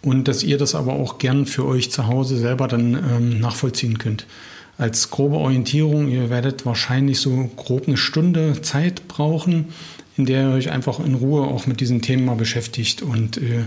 und 0.03 0.29
dass 0.29 0.43
ihr 0.43 0.59
das 0.59 0.75
aber 0.75 0.95
auch 0.95 1.19
gern 1.19 1.47
für 1.47 1.65
euch 1.67 1.91
zu 1.91 2.07
Hause 2.07 2.37
selber 2.37 2.69
dann 2.69 2.95
ähm, 2.95 3.41
nachvollziehen 3.41 3.99
könnt. 3.99 4.27
Als 4.79 5.11
grobe 5.11 5.37
Orientierung, 5.37 6.09
ihr 6.09 6.31
werdet 6.31 6.65
wahrscheinlich 6.65 7.21
so 7.21 7.51
grob 7.57 7.87
eine 7.87 7.97
Stunde 7.97 8.61
Zeit 8.63 9.09
brauchen, 9.09 9.67
in 10.17 10.27
der 10.27 10.49
ihr 10.49 10.55
euch 10.55 10.71
einfach 10.71 11.01
in 11.01 11.15
Ruhe 11.15 11.43
auch 11.43 11.67
mit 11.67 11.81
diesen 11.81 12.03
Themen 12.03 12.25
mal 12.25 12.37
beschäftigt 12.37 13.03
und 13.03 13.37
äh, 13.39 13.65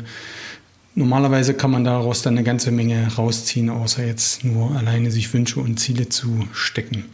Normalerweise 0.95 1.55
kann 1.55 1.71
man 1.71 1.83
daraus 1.83 2.21
dann 2.21 2.35
eine 2.35 2.43
ganze 2.43 2.69
Menge 2.69 3.15
rausziehen, 3.15 3.71
außer 3.71 4.05
jetzt 4.05 4.43
nur 4.43 4.75
alleine 4.75 5.09
sich 5.09 5.33
Wünsche 5.33 5.59
und 5.59 5.79
Ziele 5.79 6.07
zu 6.09 6.47
stecken. 6.53 7.05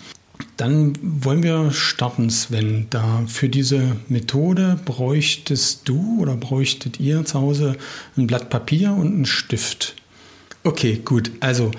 Dann 0.57 0.93
wollen 1.01 1.43
wir 1.43 1.71
starten, 1.71 2.29
Sven. 2.29 2.87
Da 2.89 3.23
für 3.27 3.47
diese 3.47 3.95
Methode 4.09 4.79
bräuchtest 4.83 5.87
du 5.87 6.19
oder 6.21 6.35
bräuchtet 6.35 6.99
ihr 6.99 7.23
zu 7.23 7.39
Hause 7.39 7.77
ein 8.17 8.27
Blatt 8.27 8.49
Papier 8.49 8.91
und 8.91 9.07
einen 9.07 9.25
Stift. 9.25 9.95
Okay, 10.63 11.01
gut. 11.03 11.31
Also 11.39 11.71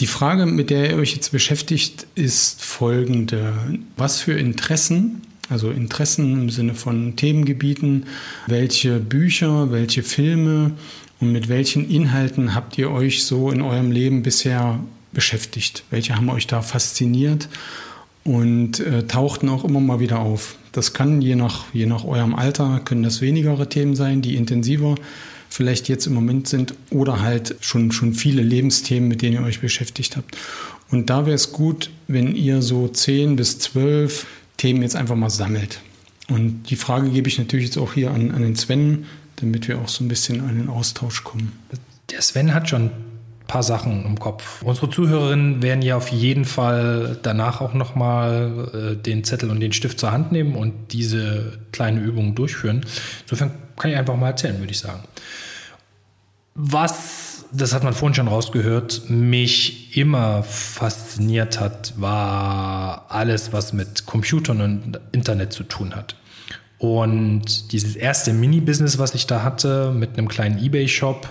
die 0.00 0.06
Frage, 0.06 0.46
mit 0.46 0.70
der 0.70 0.90
ihr 0.90 0.96
euch 0.96 1.14
jetzt 1.14 1.30
beschäftigt, 1.32 2.06
ist 2.16 2.62
folgende. 2.62 3.54
Was 3.96 4.20
für 4.20 4.32
Interessen, 4.32 5.22
also 5.48 5.70
Interessen 5.70 6.32
im 6.32 6.50
Sinne 6.50 6.74
von 6.74 7.16
Themengebieten, 7.16 8.06
welche 8.46 8.98
Bücher, 8.98 9.70
welche 9.70 10.02
Filme 10.02 10.72
und 11.20 11.32
mit 11.32 11.48
welchen 11.48 11.88
Inhalten 11.88 12.54
habt 12.54 12.76
ihr 12.76 12.90
euch 12.90 13.24
so 13.24 13.50
in 13.50 13.62
eurem 13.62 13.90
Leben 13.90 14.22
bisher 14.22 14.80
beschäftigt? 15.12 15.84
Welche 15.90 16.16
haben 16.16 16.28
euch 16.28 16.46
da 16.46 16.60
fasziniert? 16.60 17.48
Und 18.26 18.80
äh, 18.80 19.06
tauchten 19.06 19.48
auch 19.48 19.64
immer 19.64 19.80
mal 19.80 20.00
wieder 20.00 20.18
auf. 20.18 20.56
Das 20.72 20.92
kann 20.92 21.22
je 21.22 21.36
nach, 21.36 21.72
je 21.72 21.86
nach 21.86 22.04
eurem 22.04 22.34
Alter, 22.34 22.80
können 22.84 23.04
das 23.04 23.20
wenigere 23.20 23.68
Themen 23.68 23.94
sein, 23.94 24.20
die 24.20 24.34
intensiver 24.34 24.96
vielleicht 25.48 25.88
jetzt 25.88 26.06
im 26.06 26.14
Moment 26.14 26.48
sind 26.48 26.74
oder 26.90 27.22
halt 27.22 27.54
schon, 27.60 27.92
schon 27.92 28.14
viele 28.14 28.42
Lebensthemen, 28.42 29.08
mit 29.08 29.22
denen 29.22 29.34
ihr 29.36 29.42
euch 29.42 29.60
beschäftigt 29.60 30.16
habt. 30.16 30.36
Und 30.90 31.08
da 31.08 31.24
wäre 31.24 31.36
es 31.36 31.52
gut, 31.52 31.90
wenn 32.08 32.34
ihr 32.34 32.62
so 32.62 32.88
zehn 32.88 33.36
bis 33.36 33.60
zwölf 33.60 34.26
Themen 34.56 34.82
jetzt 34.82 34.96
einfach 34.96 35.16
mal 35.16 35.30
sammelt. 35.30 35.80
Und 36.28 36.64
die 36.70 36.76
Frage 36.76 37.10
gebe 37.10 37.28
ich 37.28 37.38
natürlich 37.38 37.66
jetzt 37.66 37.78
auch 37.78 37.94
hier 37.94 38.10
an, 38.10 38.32
an 38.32 38.42
den 38.42 38.56
Sven, 38.56 39.06
damit 39.36 39.68
wir 39.68 39.78
auch 39.78 39.88
so 39.88 40.02
ein 40.02 40.08
bisschen 40.08 40.40
an 40.40 40.58
den 40.58 40.68
Austausch 40.68 41.22
kommen. 41.22 41.52
Der 42.10 42.22
Sven 42.22 42.52
hat 42.52 42.68
schon 42.68 42.90
paar 43.46 43.62
Sachen 43.62 44.04
im 44.04 44.18
Kopf. 44.18 44.62
Unsere 44.62 44.90
Zuhörerinnen 44.90 45.62
werden 45.62 45.82
ja 45.82 45.96
auf 45.96 46.08
jeden 46.08 46.44
Fall 46.44 47.18
danach 47.22 47.60
auch 47.60 47.74
nochmal 47.74 48.70
äh, 48.72 48.96
den 48.96 49.24
Zettel 49.24 49.50
und 49.50 49.60
den 49.60 49.72
Stift 49.72 50.00
zur 50.00 50.12
Hand 50.12 50.32
nehmen 50.32 50.56
und 50.56 50.92
diese 50.92 51.58
kleine 51.72 52.00
Übung 52.00 52.34
durchführen. 52.34 52.84
Insofern 53.22 53.52
kann 53.76 53.90
ich 53.90 53.96
einfach 53.96 54.16
mal 54.16 54.28
erzählen, 54.28 54.58
würde 54.58 54.72
ich 54.72 54.78
sagen. 54.78 55.02
Was, 56.54 57.44
das 57.52 57.74
hat 57.74 57.84
man 57.84 57.92
vorhin 57.92 58.14
schon 58.14 58.28
rausgehört, 58.28 59.10
mich 59.10 59.96
immer 59.96 60.42
fasziniert 60.42 61.60
hat, 61.60 61.92
war 61.96 63.06
alles, 63.10 63.52
was 63.52 63.72
mit 63.72 64.06
Computern 64.06 64.60
und 64.60 65.00
Internet 65.12 65.52
zu 65.52 65.62
tun 65.62 65.94
hat. 65.94 66.16
Und 66.78 67.72
dieses 67.72 67.96
erste 67.96 68.32
Mini-Business, 68.32 68.98
was 68.98 69.14
ich 69.14 69.26
da 69.26 69.42
hatte, 69.42 69.92
mit 69.92 70.18
einem 70.18 70.28
kleinen 70.28 70.62
Ebay-Shop, 70.62 71.28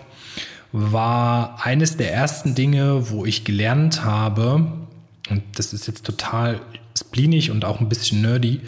war 0.78 1.66
eines 1.66 1.96
der 1.96 2.14
ersten 2.14 2.54
Dinge, 2.54 3.10
wo 3.10 3.26
ich 3.26 3.46
gelernt 3.46 4.04
habe, 4.04 4.68
und 5.30 5.42
das 5.56 5.72
ist 5.72 5.88
jetzt 5.88 6.06
total 6.06 6.60
spleenig 6.98 7.50
und 7.50 7.64
auch 7.64 7.80
ein 7.80 7.88
bisschen 7.88 8.22
nerdy, 8.22 8.60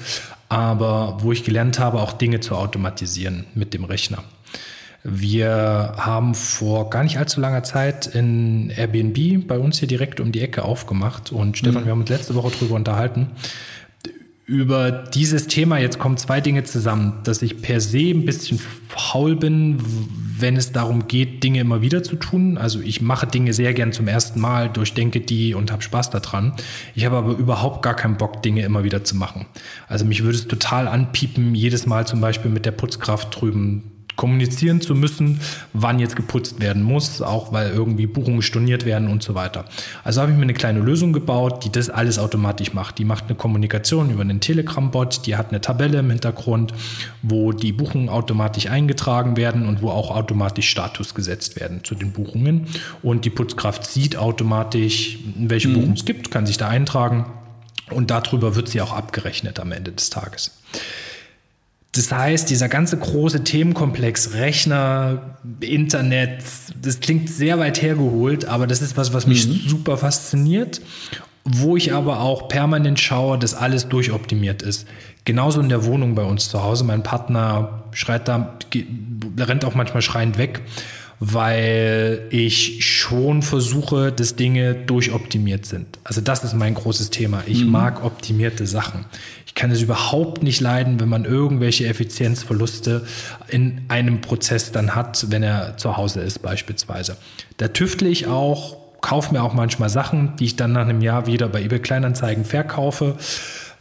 aber 0.48 1.18
wo 1.20 1.34
ich 1.34 1.44
gelernt 1.44 1.80
habe, 1.80 2.00
auch 2.00 2.14
Dinge 2.14 2.40
zu 2.40 2.56
automatisieren 2.56 3.44
mit 3.56 3.74
dem 3.74 3.84
Rechner. 3.84 4.24
Wir 5.04 5.96
haben 5.98 6.34
vor 6.34 6.90
gar 6.90 7.04
nicht 7.04 7.18
allzu 7.18 7.42
langer 7.42 7.64
Zeit 7.64 8.08
in 8.08 8.70
Airbnb 8.70 9.46
bei 9.46 9.60
uns 9.60 9.80
hier 9.80 9.90
direkt 9.90 10.22
um 10.22 10.32
die 10.32 10.40
Ecke 10.40 10.64
aufgemacht 10.64 11.34
und 11.34 11.58
Stefan, 11.58 11.82
mhm. 11.82 11.86
wir 11.88 11.92
haben 11.92 12.02
uns 12.02 12.10
letzte 12.10 12.36
Woche 12.36 12.52
darüber 12.58 12.76
unterhalten. 12.76 13.28
Über 14.48 14.92
dieses 14.92 15.48
Thema, 15.48 15.78
jetzt 15.78 16.00
kommen 16.00 16.16
zwei 16.16 16.40
Dinge 16.40 16.64
zusammen, 16.64 17.20
dass 17.26 17.42
ich 17.42 17.62
per 17.62 17.82
se 17.82 17.98
ein 17.98 18.24
bisschen 18.24 18.62
faul 18.88 19.36
bin, 19.36 19.78
wenn 20.40 20.56
es 20.56 20.72
darum 20.72 21.10
geht, 21.10 21.44
Dinge 21.44 21.60
immer 21.60 21.82
wieder 21.82 22.02
zu 22.02 22.16
tun. 22.16 22.58
Also 22.58 22.80
ich 22.80 23.02
mache 23.02 23.28
Dinge 23.28 23.52
sehr 23.52 23.74
gern 23.74 23.92
zum 23.92 24.08
ersten 24.08 24.40
Mal, 24.40 24.70
durchdenke 24.70 25.20
die 25.20 25.54
und 25.54 25.70
habe 25.70 25.82
Spaß 25.82 26.12
daran. 26.12 26.54
Ich 26.96 27.06
habe 27.06 27.18
aber 27.18 27.38
überhaupt 27.38 27.82
gar 27.82 27.94
keinen 27.94 28.16
Bock, 28.16 28.42
Dinge 28.42 28.64
immer 28.64 28.86
wieder 28.86 29.04
zu 29.04 29.18
machen. 29.18 29.48
Also 29.90 30.06
mich 30.06 30.24
würde 30.24 30.38
es 30.38 30.48
total 30.48 30.88
anpiepen, 30.88 31.54
jedes 31.54 31.86
Mal 31.86 32.08
zum 32.08 32.22
Beispiel 32.22 32.50
mit 32.50 32.66
der 32.66 32.72
Putzkraft 32.72 33.42
drüben 33.42 33.97
kommunizieren 34.18 34.82
zu 34.82 34.96
müssen, 34.96 35.40
wann 35.72 36.00
jetzt 36.00 36.18
geputzt 36.18 36.60
werden 36.60 36.84
muss, 36.84 37.22
auch 37.22 37.54
weil 37.54 37.70
irgendwie 37.70 38.08
Buchungen 38.08 38.42
storniert 38.42 38.86
werden 38.86 39.08
und 39.08 39.24
so 39.24 39.36
weiter. 39.36 39.66
Also 40.04 40.22
habe 40.22 40.32
ich 40.32 40.38
mir 40.38 40.44
eine 40.44 40.54
kleine 40.54 40.80
Lösung 40.80 41.14
gebaut, 41.14 41.64
die 41.64 41.72
das 41.72 41.90
alles 41.90 42.20
automatisch 42.20 42.74
macht. 42.74 42.98
Die 42.98 43.06
macht 43.06 43.26
eine 43.26 43.36
Kommunikation 43.36 44.10
über 44.10 44.22
einen 44.22 44.42
Telegram-Bot, 44.42 45.26
die 45.26 45.38
hat 45.38 45.50
eine 45.50 45.62
Tabelle 45.62 46.00
im 46.00 46.10
Hintergrund, 46.10 46.74
wo 47.22 47.54
die 47.54 47.72
Buchungen 47.72 48.10
automatisch 48.10 48.68
eingetragen 48.68 49.38
werden 49.38 49.68
und 49.68 49.82
wo 49.82 49.90
auch 49.90 50.12
automatisch 50.12 50.68
Status 50.68 51.14
gesetzt 51.14 51.60
werden 51.60 51.84
zu 51.84 51.96
den 51.96 52.12
Buchungen. 52.12 52.68
Und 53.04 53.24
die 53.24 53.30
Putzkraft 53.30 53.86
sieht 53.86 54.18
automatisch, 54.18 55.20
welche 55.38 55.70
mhm. 55.70 55.74
Buchungen 55.76 55.94
es 55.94 56.06
gibt, 56.06 56.32
kann 56.32 56.46
sich 56.46 56.58
da 56.58 56.68
eintragen 56.68 57.28
und 57.92 58.10
darüber 58.10 58.56
wird 58.56 58.68
sie 58.68 58.82
auch 58.82 58.94
abgerechnet 58.94 59.60
am 59.60 59.72
Ende 59.72 59.92
des 59.92 60.10
Tages. 60.10 60.52
Das 61.94 62.12
heißt, 62.12 62.50
dieser 62.50 62.70
ganze 62.70 62.98
große 62.98 63.44
Themenkomplex 63.44 64.34
Rechner, 64.34 65.38
Internet, 65.62 66.44
das 66.82 67.00
klingt 67.00 67.30
sehr 67.30 67.58
weit 67.60 67.82
hergeholt, 67.82 68.46
aber 68.46 68.68
das 68.68 68.82
ist 68.82 68.98
was, 68.98 69.14
was 69.14 69.26
mich 69.26 69.48
mhm. 69.48 69.68
super 69.68 69.98
fasziniert, 69.98 70.82
wo 71.44 71.78
ich 71.78 71.94
aber 71.94 72.20
auch 72.20 72.50
permanent 72.50 73.00
schaue, 73.00 73.40
dass 73.40 73.54
alles 73.56 73.88
durchoptimiert 73.90 74.62
ist. 74.62 74.86
Genauso 75.26 75.60
in 75.60 75.70
der 75.70 75.86
Wohnung 75.86 76.14
bei 76.14 76.24
uns 76.24 76.50
zu 76.50 76.62
Hause. 76.62 76.84
Mein 76.84 77.04
Partner 77.04 77.84
schreit 77.92 78.28
da, 78.28 78.58
rennt 79.40 79.66
auch 79.66 79.76
manchmal 79.76 80.02
schreiend 80.02 80.38
weg 80.38 80.62
weil 81.20 82.28
ich 82.30 82.86
schon 82.86 83.42
versuche, 83.42 84.12
dass 84.12 84.36
Dinge 84.36 84.76
durchoptimiert 84.76 85.66
sind. 85.66 86.00
Also 86.04 86.22
das 86.22 86.44
ist 86.44 86.54
mein 86.54 86.76
großes 86.76 87.10
Thema. 87.10 87.44
Ich 87.48 87.64
mhm. 87.64 87.72
mag 87.72 88.04
optimierte 88.04 88.68
Sachen. 88.68 89.06
Ich 89.46 89.56
kann 89.56 89.72
es 89.72 89.82
überhaupt 89.82 90.44
nicht 90.44 90.62
leiden, 90.62 91.00
wenn 91.00 91.10
man 91.10 91.26
irgendwelche 91.26 91.88
Effizienzverluste 91.88 93.06
in 93.48 93.82
einem 93.88 94.22
Prozess 94.22 94.72
dann 94.72 94.94
hat, 94.94 95.32
wenn 95.32 95.42
er 95.42 95.78
zu 95.78 95.98
Hause 95.98 96.22
ist 96.22 96.44
beispielsweise. 96.44 97.18
Da 97.58 97.70
tüftle 97.70 98.08
ich 98.08 98.28
auch, 98.28 98.78
kaufe 99.02 99.34
mir 99.34 99.42
auch 99.42 99.54
manchmal 99.54 99.90
Sachen, 99.90 100.36
die 100.38 100.46
ich 100.46 100.56
dann 100.56 100.74
nach 100.74 100.82
einem 100.82 101.02
Jahr 101.02 101.26
wieder 101.26 101.50
bei 101.50 101.64
eBay 101.64 101.80
Kleinanzeigen 101.80 102.46
verkaufe 102.46 103.16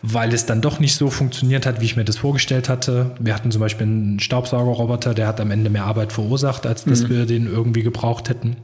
weil 0.09 0.33
es 0.33 0.47
dann 0.47 0.61
doch 0.61 0.79
nicht 0.79 0.95
so 0.95 1.11
funktioniert 1.11 1.67
hat, 1.67 1.81
wie 1.81 1.87
ich 1.87 1.97
mir 1.97 2.05
das 2.05 2.19
vorgestellt 2.19 2.69
hatte. 2.69 3.17
Wir 3.19 3.35
hatten 3.35 3.51
zum 3.51 3.61
Beispiel 3.61 3.87
einen 3.87 4.21
Staubsaugerroboter, 4.21 5.15
der 5.15 5.27
hat 5.27 5.41
am 5.41 5.51
Ende 5.51 5.69
mehr 5.69 5.85
Arbeit 5.85 6.13
verursacht, 6.13 6.67
als 6.67 6.85
dass 6.85 7.03
mhm. 7.03 7.09
wir 7.09 7.27
den 7.27 7.47
irgendwie 7.47 7.83
gebraucht 7.83 8.29
hätten. 8.29 8.57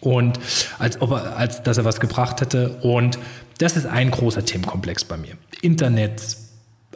Und 0.00 0.38
als, 0.78 1.00
ob 1.00 1.10
er, 1.10 1.36
als 1.36 1.62
dass 1.64 1.78
er 1.78 1.84
was 1.84 1.98
gebracht 1.98 2.40
hätte. 2.40 2.76
Und 2.82 3.18
das 3.58 3.76
ist 3.76 3.86
ein 3.86 4.12
großer 4.12 4.44
Themenkomplex 4.44 5.04
bei 5.04 5.16
mir. 5.16 5.32
Internet, 5.62 6.36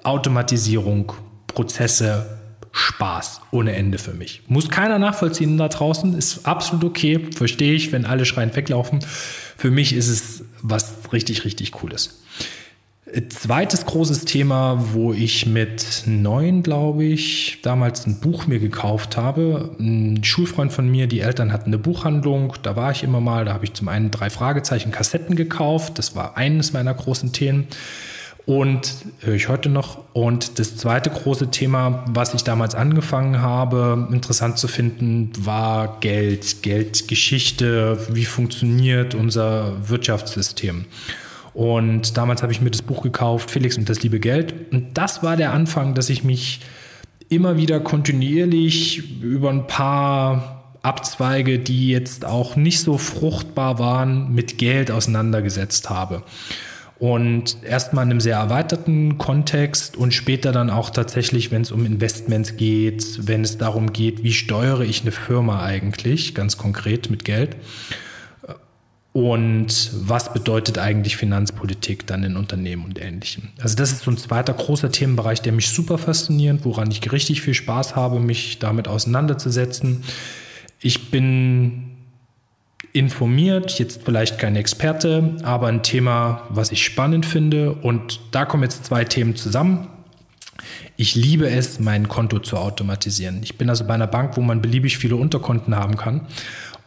Automatisierung, 0.05 1.13
Prozesse, 1.49 2.27
Spaß 2.71 3.41
ohne 3.51 3.75
Ende 3.75 3.99
für 3.99 4.13
mich. 4.13 4.43
Muss 4.47 4.69
keiner 4.69 4.99
nachvollziehen 4.99 5.57
da 5.57 5.69
draußen, 5.69 6.17
ist 6.17 6.47
absolut 6.47 6.85
okay, 6.85 7.27
verstehe 7.35 7.73
ich, 7.73 7.91
wenn 7.91 8.05
alle 8.05 8.27
schreiend 8.27 8.55
weglaufen. 8.55 9.01
Für 9.57 9.71
mich 9.71 9.93
ist 9.95 10.09
es 10.09 10.45
was 10.63 11.13
richtig, 11.13 11.45
richtig 11.45 11.73
Cooles. 11.73 12.23
Zweites 13.29 13.87
großes 13.87 14.25
Thema, 14.25 14.85
wo 14.93 15.13
ich 15.13 15.47
mit 15.47 16.03
neun, 16.07 16.65
glaube 16.65 17.05
ich, 17.05 17.61
damals 17.63 18.05
ein 18.05 18.19
Buch 18.19 18.49
mir 18.49 18.59
gekauft 18.59 19.17
habe. 19.17 19.77
Ein 19.79 20.25
Schulfreund 20.25 20.73
von 20.73 20.91
mir, 20.91 21.07
die 21.07 21.21
Eltern 21.21 21.53
hatten 21.53 21.71
eine 21.71 21.79
Buchhandlung, 21.79 22.55
da 22.65 22.75
war 22.75 22.91
ich 22.91 23.05
immer 23.05 23.21
mal, 23.21 23.45
da 23.45 23.53
habe 23.53 23.65
ich 23.65 23.75
zum 23.75 23.87
einen 23.87 24.11
drei 24.11 24.29
Fragezeichen 24.29 24.91
Kassetten 24.91 25.37
gekauft, 25.37 26.01
das 26.01 26.17
war 26.17 26.37
eines 26.37 26.73
meiner 26.73 26.95
großen 26.95 27.33
Themen. 27.33 27.69
Und 28.45 28.93
höre 29.21 29.35
ich 29.35 29.49
heute 29.49 29.69
noch. 29.69 29.99
Und 30.13 30.59
das 30.59 30.77
zweite 30.77 31.11
große 31.11 31.51
Thema, 31.53 32.05
was 32.09 32.35
ich 32.35 32.43
damals 32.43 32.75
angefangen 32.75 33.41
habe, 33.41 34.09
interessant 34.11 34.59
zu 34.59 34.67
finden, 34.67 35.33
war 35.39 35.99
Geld, 36.01 36.63
Geldgeschichte, 36.63 37.99
wie 38.09 38.25
funktioniert 38.25 39.15
unser 39.15 39.89
Wirtschaftssystem. 39.89 40.87
Und 41.57 42.19
damals 42.19 42.43
habe 42.43 42.53
ich 42.53 42.61
mir 42.61 42.71
das 42.71 42.83
Buch 42.83 43.03
gekauft, 43.03 43.51
Felix 43.51 43.79
und 43.79 43.89
das 43.89 44.03
liebe 44.03 44.21
Geld. 44.21 44.71
Und 44.73 44.99
das 44.99 45.23
war 45.23 45.39
der 45.39 45.55
Anfang, 45.55 45.95
dass 45.95 46.11
ich 46.11 46.23
mich 46.23 46.61
immer 47.31 47.57
wieder 47.57 47.81
kontinuierlich 47.81 49.23
über 49.23 49.49
ein 49.49 49.67
paar 49.67 50.75
Abzweige, 50.83 51.59
die 51.59 51.89
jetzt 51.89 52.27
auch 52.27 52.57
nicht 52.57 52.81
so 52.81 52.99
fruchtbar 52.99 53.79
waren, 53.79 54.35
mit 54.35 54.59
Geld 54.59 54.91
auseinandergesetzt 54.91 55.89
habe. 55.89 56.25
Und 56.99 57.57
erstmal 57.65 58.05
in 58.05 58.11
einem 58.11 58.21
sehr 58.21 58.37
erweiterten 58.37 59.17
Kontext 59.17 59.97
und 59.97 60.13
später 60.13 60.53
dann 60.53 60.69
auch 60.69 60.91
tatsächlich, 60.91 61.53
wenn 61.53 61.63
es 61.63 61.73
um 61.73 61.87
Investments 61.87 62.59
geht, 62.59 63.27
wenn 63.27 63.41
es 63.41 63.57
darum 63.57 63.95
geht, 63.95 64.23
wie 64.23 64.35
steuere 64.35 64.83
ich 64.83 65.01
eine 65.01 65.13
Firma 65.13 65.63
eigentlich, 65.65 66.35
ganz 66.35 66.59
konkret 66.59 67.09
mit 67.09 67.25
Geld. 67.25 67.57
Und 69.17 69.93
was 69.95 70.35
bedeutet 70.35 70.77
eigentlich 70.77 71.17
Finanzpolitik 71.17 72.07
dann 72.07 72.23
in 72.23 72.37
Unternehmen 72.37 72.85
und 72.85 73.01
Ähnlichem? 73.01 73.49
Also 73.63 73.75
das 73.75 73.91
ist 73.91 74.03
so 74.03 74.11
ein 74.11 74.19
zweiter 74.19 74.53
großer 74.53 74.93
Themenbereich, 74.93 75.41
der 75.41 75.55
mich 75.55 75.71
super 75.71 75.97
fasziniert, 75.97 76.67
woran 76.67 76.91
ich 76.91 77.11
richtig 77.11 77.41
viel 77.41 77.55
Spaß 77.55 77.97
habe, 77.97 78.21
mich 78.21 78.59
damit 78.59 78.89
auseinanderzusetzen. 78.89 80.05
Ich 80.81 81.11
bin 81.11 81.97
informiert, 82.93 83.79
jetzt 83.79 84.03
vielleicht 84.05 84.39
kein 84.39 84.55
Experte, 84.55 85.37
aber 85.45 85.69
ein 85.69 85.83
Thema, 85.83 86.43
was 86.51 86.71
ich 86.71 86.85
spannend 86.85 87.25
finde. 87.25 87.73
Und 87.73 88.21
da 88.33 88.45
kommen 88.45 88.65
jetzt 88.65 88.85
zwei 88.85 89.05
Themen 89.05 89.35
zusammen. 89.35 89.89
Ich 90.99 91.15
liebe 91.15 91.49
es, 91.49 91.81
mein 91.81 92.09
Konto 92.09 92.39
zu 92.39 92.57
automatisieren. 92.59 93.43
Ich 93.43 93.57
bin 93.57 93.71
also 93.71 93.85
bei 93.85 93.95
einer 93.95 94.07
Bank, 94.07 94.37
wo 94.37 94.43
man 94.43 94.61
beliebig 94.61 94.99
viele 94.99 95.17
Unterkonten 95.17 95.75
haben 95.75 95.97
kann. 95.97 96.27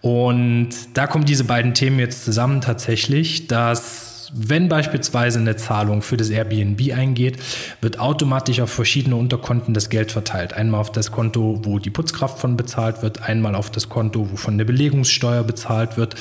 Und 0.02 0.70
da 0.94 1.08
kommen 1.08 1.26
diese 1.26 1.44
beiden 1.44 1.74
Themen 1.74 2.00
jetzt 2.00 2.24
zusammen 2.26 2.62
tatsächlich, 2.62 3.48
dass 3.48 4.10
wenn 4.34 4.70
beispielsweise 4.70 5.40
eine 5.40 5.56
Zahlung 5.56 6.02
für 6.02 6.18
das 6.18 6.30
Airbnb 6.30 6.94
eingeht, 6.94 7.38
wird 7.82 8.00
automatisch 8.00 8.60
auf 8.62 8.70
verschiedene 8.70 9.16
Unterkonten 9.16 9.74
das 9.74 9.90
Geld 9.90 10.12
verteilt. 10.12 10.54
Einmal 10.54 10.82
auf 10.82 10.92
das 10.92 11.12
Konto, 11.12 11.62
wo 11.64 11.80
die 11.80 11.90
Putzkraft 11.90 12.40
von 12.40 12.58
bezahlt 12.58 13.02
wird, 13.02 13.24
einmal 13.24 13.56
auf 13.56 13.70
das 13.70 13.90
Konto, 13.90 14.32
wovon 14.32 14.54
eine 14.54 14.66
Belegungssteuer 14.66 15.44
bezahlt 15.44 15.98
wird, 15.98 16.16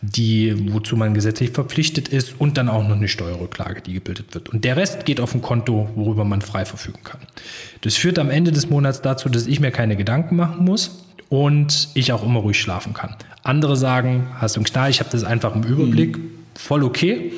die, 0.00 0.72
wozu 0.72 0.96
man 0.96 1.14
gesetzlich 1.14 1.50
verpflichtet 1.50 2.08
ist 2.08 2.40
und 2.40 2.56
dann 2.56 2.68
auch 2.68 2.82
noch 2.82 2.96
eine 2.96 3.08
Steuerrücklage, 3.08 3.82
die 3.82 3.94
gebildet 3.94 4.34
wird. 4.34 4.48
Und 4.48 4.64
der 4.64 4.76
Rest 4.76 5.04
geht 5.04 5.20
auf 5.20 5.34
ein 5.34 5.42
Konto, 5.42 5.90
worüber 5.94 6.24
man 6.24 6.40
frei 6.40 6.64
verfügen 6.64 7.00
kann. 7.04 7.20
Das 7.82 7.96
führt 7.96 8.18
am 8.18 8.30
Ende 8.30 8.52
des 8.52 8.70
Monats 8.70 9.02
dazu, 9.02 9.28
dass 9.28 9.46
ich 9.46 9.60
mir 9.60 9.70
keine 9.70 9.96
Gedanken 9.96 10.36
machen 10.36 10.64
muss 10.64 11.06
und 11.30 11.88
ich 11.94 12.12
auch 12.12 12.22
immer 12.22 12.40
ruhig 12.40 12.60
schlafen 12.60 12.92
kann. 12.92 13.16
Andere 13.42 13.76
sagen, 13.76 14.28
hast 14.38 14.56
du 14.56 14.60
einen 14.60 14.66
Knall, 14.66 14.90
ich 14.90 15.00
habe 15.00 15.08
das 15.10 15.24
einfach 15.24 15.54
im 15.54 15.62
Überblick, 15.62 16.18
mhm. 16.18 16.30
voll 16.54 16.84
okay. 16.84 17.32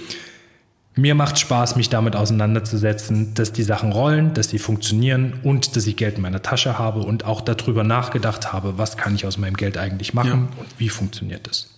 Mir 0.95 1.15
macht 1.15 1.39
Spaß, 1.39 1.77
mich 1.77 1.89
damit 1.89 2.17
auseinanderzusetzen, 2.17 3.33
dass 3.35 3.53
die 3.53 3.63
Sachen 3.63 3.93
rollen, 3.93 4.35
dass 4.35 4.51
sie 4.51 4.59
funktionieren 4.59 5.35
und 5.43 5.77
dass 5.77 5.87
ich 5.87 5.97
Geld 5.97 6.17
in 6.17 6.23
meiner 6.23 6.43
Tasche 6.43 6.79
habe 6.79 7.01
und 7.01 7.25
auch 7.25 7.41
darüber 7.41 7.85
nachgedacht 7.85 8.53
habe, 8.53 8.77
was 8.77 8.97
kann 8.97 9.15
ich 9.15 9.25
aus 9.25 9.39
meinem 9.39 9.57
Geld 9.57 9.79
eigentlich 9.79 10.13
machen 10.13 10.49
ja. 10.51 10.61
und 10.61 10.69
wie 10.79 10.89
funktioniert 10.89 11.47
das. 11.47 11.71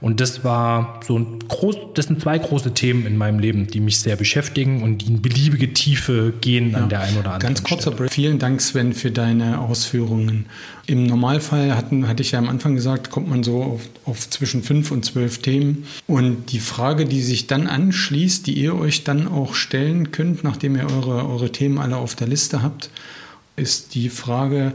Und 0.00 0.20
das 0.20 0.44
war 0.44 1.00
so 1.06 1.18
ein 1.18 1.38
groß, 1.46 1.76
das 1.94 2.06
sind 2.06 2.22
zwei 2.22 2.38
große 2.38 2.72
Themen 2.72 3.04
in 3.04 3.18
meinem 3.18 3.38
Leben, 3.38 3.66
die 3.66 3.80
mich 3.80 3.98
sehr 3.98 4.16
beschäftigen 4.16 4.82
und 4.82 4.98
die 4.98 5.08
in 5.08 5.20
beliebige 5.20 5.74
Tiefe 5.74 6.32
gehen 6.40 6.70
ja. 6.70 6.78
an 6.78 6.88
der 6.88 7.00
einen 7.00 7.18
oder 7.18 7.32
anderen 7.34 7.54
Ganz 7.54 7.62
kurzer 7.62 7.90
Break. 7.90 8.10
Vielen 8.10 8.38
Dank, 8.38 8.62
Sven, 8.62 8.94
für 8.94 9.10
deine 9.10 9.60
Ausführungen. 9.60 10.46
Im 10.86 11.04
Normalfall 11.04 11.76
hatten, 11.76 12.08
hatte 12.08 12.22
ich 12.22 12.30
ja 12.30 12.38
am 12.38 12.48
Anfang 12.48 12.74
gesagt, 12.76 13.10
kommt 13.10 13.28
man 13.28 13.42
so 13.42 13.62
auf, 13.62 13.82
auf 14.06 14.30
zwischen 14.30 14.62
fünf 14.62 14.90
und 14.90 15.04
zwölf 15.04 15.38
Themen. 15.38 15.84
Und 16.06 16.50
die 16.52 16.60
Frage, 16.60 17.04
die 17.04 17.20
sich 17.20 17.46
dann 17.46 17.66
anschließt, 17.66 18.46
die 18.46 18.54
ihr 18.54 18.74
euch 18.74 19.04
dann 19.04 19.28
auch 19.28 19.54
stellen 19.54 20.12
könnt, 20.12 20.44
nachdem 20.44 20.76
ihr 20.76 20.90
eure, 20.90 21.28
eure 21.28 21.52
Themen 21.52 21.78
alle 21.78 21.96
auf 21.96 22.14
der 22.14 22.26
Liste 22.26 22.62
habt, 22.62 22.88
ist 23.56 23.94
die 23.94 24.08
Frage 24.08 24.72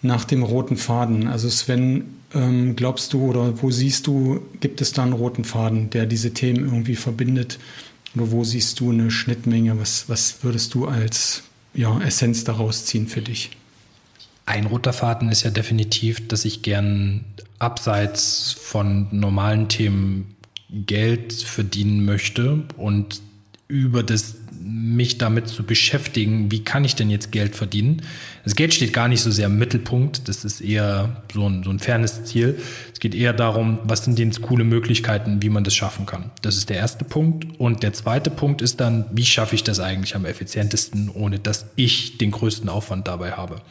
nach 0.00 0.24
dem 0.24 0.42
roten 0.42 0.76
Faden. 0.76 1.28
Also 1.28 1.48
Sven, 1.48 2.04
ähm, 2.34 2.76
glaubst 2.76 3.12
du 3.12 3.30
oder 3.30 3.62
wo 3.62 3.70
siehst 3.70 4.06
du, 4.06 4.42
gibt 4.60 4.80
es 4.80 4.92
da 4.92 5.02
einen 5.02 5.12
roten 5.12 5.44
Faden, 5.44 5.90
der 5.90 6.06
diese 6.06 6.32
Themen 6.32 6.64
irgendwie 6.64 6.96
verbindet? 6.96 7.58
Oder 8.14 8.30
wo 8.30 8.44
siehst 8.44 8.80
du 8.80 8.90
eine 8.90 9.10
Schnittmenge? 9.10 9.78
Was, 9.78 10.08
was 10.08 10.42
würdest 10.42 10.74
du 10.74 10.86
als 10.86 11.44
ja, 11.74 12.00
Essenz 12.00 12.44
daraus 12.44 12.84
ziehen 12.84 13.08
für 13.08 13.22
dich? 13.22 13.50
ein 14.46 14.66
roter 14.66 14.92
Faden 14.92 15.30
ist 15.30 15.44
ja 15.44 15.50
definitiv, 15.50 16.26
dass 16.28 16.44
ich 16.44 16.62
gern 16.62 17.24
abseits 17.58 18.52
von 18.52 19.08
normalen 19.10 19.68
Themen 19.68 20.36
Geld 20.68 21.32
verdienen 21.32 22.04
möchte 22.04 22.64
und 22.76 23.20
über 23.72 24.02
das 24.02 24.36
mich 24.64 25.18
damit 25.18 25.48
zu 25.48 25.64
beschäftigen, 25.64 26.50
wie 26.50 26.62
kann 26.62 26.84
ich 26.84 26.94
denn 26.94 27.10
jetzt 27.10 27.32
Geld 27.32 27.56
verdienen. 27.56 28.02
Das 28.44 28.54
Geld 28.54 28.74
steht 28.74 28.92
gar 28.92 29.08
nicht 29.08 29.22
so 29.22 29.30
sehr 29.30 29.46
im 29.46 29.58
Mittelpunkt, 29.58 30.28
das 30.28 30.44
ist 30.44 30.60
eher 30.60 31.22
so 31.32 31.48
ein, 31.48 31.64
so 31.64 31.70
ein 31.70 31.78
fernes 31.78 32.24
Ziel. 32.24 32.58
Es 32.92 33.00
geht 33.00 33.14
eher 33.14 33.32
darum, 33.32 33.78
was 33.84 34.04
sind 34.04 34.18
denn 34.18 34.30
coole 34.42 34.64
Möglichkeiten, 34.64 35.42
wie 35.42 35.48
man 35.48 35.64
das 35.64 35.74
schaffen 35.74 36.06
kann. 36.06 36.30
Das 36.42 36.56
ist 36.56 36.68
der 36.68 36.76
erste 36.76 37.04
Punkt. 37.04 37.58
Und 37.58 37.82
der 37.82 37.92
zweite 37.92 38.30
Punkt 38.30 38.62
ist 38.62 38.80
dann, 38.80 39.06
wie 39.12 39.24
schaffe 39.24 39.54
ich 39.54 39.64
das 39.64 39.80
eigentlich 39.80 40.14
am 40.14 40.24
effizientesten, 40.24 41.08
ohne 41.08 41.38
dass 41.38 41.66
ich 41.76 42.18
den 42.18 42.30
größten 42.30 42.68
Aufwand 42.68 43.08
dabei 43.08 43.32
habe. 43.32 43.62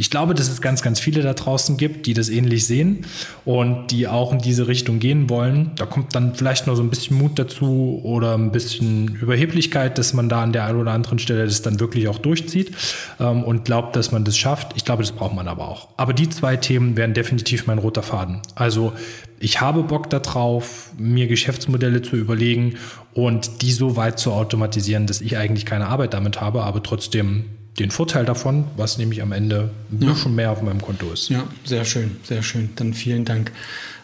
Ich 0.00 0.10
glaube, 0.10 0.34
dass 0.34 0.48
es 0.48 0.60
ganz, 0.60 0.82
ganz 0.82 1.00
viele 1.00 1.22
da 1.22 1.34
draußen 1.34 1.76
gibt, 1.76 2.06
die 2.06 2.14
das 2.14 2.28
ähnlich 2.28 2.66
sehen 2.66 3.04
und 3.44 3.88
die 3.90 4.06
auch 4.06 4.32
in 4.32 4.38
diese 4.38 4.68
Richtung 4.68 5.00
gehen 5.00 5.28
wollen. 5.28 5.72
Da 5.74 5.86
kommt 5.86 6.14
dann 6.14 6.36
vielleicht 6.36 6.68
noch 6.68 6.76
so 6.76 6.82
ein 6.82 6.90
bisschen 6.90 7.18
Mut 7.18 7.36
dazu 7.36 8.00
oder 8.04 8.38
ein 8.38 8.52
bisschen 8.52 9.18
Überheblichkeit, 9.38 9.98
dass 9.98 10.12
man 10.14 10.28
da 10.28 10.42
an 10.42 10.52
der 10.52 10.64
einen 10.64 10.80
oder 10.80 10.92
anderen 10.92 11.18
Stelle 11.18 11.44
das 11.44 11.62
dann 11.62 11.78
wirklich 11.78 12.08
auch 12.08 12.18
durchzieht 12.18 12.72
ähm, 13.20 13.44
und 13.44 13.64
glaubt, 13.64 13.94
dass 13.94 14.10
man 14.10 14.24
das 14.24 14.36
schafft. 14.36 14.72
Ich 14.74 14.84
glaube, 14.84 15.02
das 15.02 15.12
braucht 15.12 15.34
man 15.34 15.46
aber 15.46 15.68
auch. 15.68 15.88
Aber 15.96 16.12
die 16.12 16.28
zwei 16.28 16.56
Themen 16.56 16.96
wären 16.96 17.14
definitiv 17.14 17.66
mein 17.66 17.78
roter 17.78 18.02
Faden. 18.02 18.40
Also 18.56 18.92
ich 19.38 19.60
habe 19.60 19.84
Bock 19.84 20.10
darauf, 20.10 20.90
mir 20.98 21.28
Geschäftsmodelle 21.28 22.02
zu 22.02 22.16
überlegen 22.16 22.74
und 23.14 23.62
die 23.62 23.72
so 23.72 23.96
weit 23.96 24.18
zu 24.18 24.32
automatisieren, 24.32 25.06
dass 25.06 25.20
ich 25.20 25.36
eigentlich 25.36 25.64
keine 25.64 25.86
Arbeit 25.86 26.14
damit 26.14 26.40
habe, 26.40 26.64
aber 26.64 26.82
trotzdem 26.82 27.44
den 27.80 27.90
Vorteil 27.90 28.24
davon, 28.24 28.64
was 28.76 28.98
nämlich 28.98 29.22
am 29.22 29.32
Ende 29.32 29.70
ein 29.90 30.02
ja. 30.02 30.12
bisschen 30.12 30.34
mehr 30.34 30.50
auf 30.50 30.62
meinem 30.62 30.80
Konto 30.80 31.10
ist. 31.12 31.28
Ja, 31.28 31.46
sehr 31.64 31.84
schön, 31.84 32.16
sehr 32.24 32.42
schön. 32.42 32.70
Dann 32.76 32.94
vielen 32.94 33.24
Dank. 33.24 33.52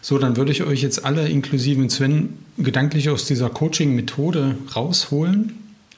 So, 0.01 0.17
dann 0.17 0.37
würde 0.37 0.51
ich 0.51 0.63
euch 0.63 0.81
jetzt 0.81 1.03
alle 1.03 1.27
inklusive 1.27 1.89
Sven 1.89 2.37
gedanklich 2.57 3.09
aus 3.09 3.25
dieser 3.25 3.49
Coaching-Methode 3.49 4.55
rausholen 4.75 5.53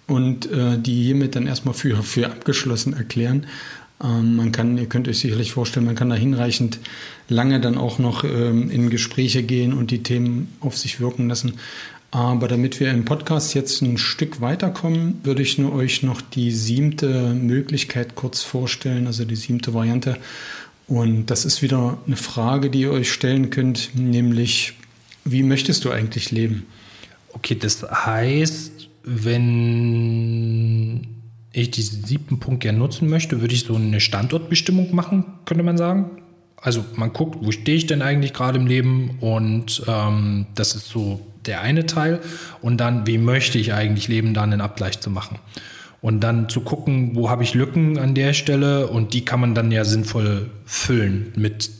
und 0.08 0.50
äh, 0.52 0.80
die 0.80 1.04
hiermit 1.04 1.36
dann 1.36 1.46
erstmal 1.46 1.74
für, 1.74 2.02
für 2.04 2.28
abgeschlossen 2.28 2.94
erklären. 2.94 3.48
Ähm, 4.04 4.36
man 4.36 4.52
kann, 4.52 4.78
ihr 4.78 4.88
könnt 4.88 5.08
euch 5.08 5.20
sicherlich 5.20 5.52
vorstellen, 5.52 5.86
man 5.86 5.96
kann 5.96 6.10
da 6.10 6.16
hinreichend 6.16 6.80
lange 7.30 7.60
dann 7.60 7.78
auch 7.78 8.00
noch 8.00 8.24
ähm, 8.24 8.70
in 8.70 8.90
Gespräche 8.90 9.44
gehen 9.44 9.74
und 9.74 9.92
die 9.92 10.04
Themen 10.04 10.54
auf 10.62 10.78
sich 10.78 11.00
wirken 11.00 11.28
lassen. 11.30 11.54
Aber 12.12 12.48
damit 12.48 12.80
wir 12.80 12.92
im 12.92 13.06
Podcast 13.06 13.54
jetzt 13.54 13.82
ein 13.82 13.98
Stück 13.98 14.40
weiterkommen, 14.40 15.20
würde 15.24 15.42
ich 15.42 15.58
nur 15.58 15.74
euch 15.74 16.04
noch 16.04 16.22
die 16.22 16.52
siebte 16.52 17.34
Möglichkeit 17.34 18.16
kurz 18.16 18.44
vorstellen, 18.44 19.08
also 19.08 19.26
die 19.26 19.36
siebte 19.36 19.74
Variante. 19.74 20.18
Und 20.88 21.26
das 21.26 21.44
ist 21.44 21.62
wieder 21.62 21.98
eine 22.08 22.16
Frage, 22.16 22.70
die 22.70 22.82
ihr 22.82 22.92
euch 22.92 23.12
stellen 23.12 23.50
könnt, 23.50 23.92
nämlich, 23.94 24.74
wie 25.26 25.44
möchtest 25.44 25.84
du 25.84 25.92
eigentlich 25.92 26.32
leben? 26.32 26.66
Okay, 27.34 27.56
das 27.56 27.84
heißt, 27.84 28.88
wenn 29.04 31.08
ich 31.52 31.72
diesen 31.72 32.06
siebten 32.06 32.40
Punkt 32.40 32.62
gerne 32.62 32.80
nutzen 32.80 33.10
möchte, 33.10 33.42
würde 33.42 33.54
ich 33.54 33.66
so 33.66 33.76
eine 33.76 34.00
Standortbestimmung 34.00 34.96
machen, 34.96 35.26
könnte 35.46 35.64
man 35.64 35.78
sagen. 35.78 36.22
Also 36.62 36.84
man 36.96 37.14
guckt, 37.14 37.38
wo 37.42 37.52
stehe 37.52 37.78
ich 37.78 37.86
denn 37.86 38.02
eigentlich 38.02 38.34
gerade 38.34 38.58
im 38.58 38.68
Leben 38.68 39.18
und 39.20 39.84
ähm, 39.88 40.48
das 40.56 40.76
ist 40.76 40.88
so 40.90 41.22
der 41.46 41.62
eine 41.62 41.86
Teil. 41.86 42.20
Und 42.62 42.78
dann, 42.78 43.08
wie 43.08 43.18
möchte 43.18 43.58
ich 43.58 43.74
eigentlich 43.74 44.08
leben, 44.08 44.34
dann 44.34 44.52
einen 44.52 44.62
Abgleich 44.62 45.00
zu 45.00 45.10
machen. 45.10 45.40
Und 46.02 46.22
dann 46.22 46.50
zu 46.50 46.62
gucken, 46.62 47.16
wo 47.16 47.30
habe 47.30 47.44
ich 47.44 47.54
Lücken 47.54 47.98
an 47.98 48.14
der 48.14 48.34
Stelle 48.34 48.88
und 48.88 49.14
die 49.14 49.26
kann 49.26 49.40
man 49.40 49.56
dann 49.56 49.72
ja 49.72 49.84
sinnvoll 49.84 50.52
füllen 50.66 51.34
mit 51.36 51.72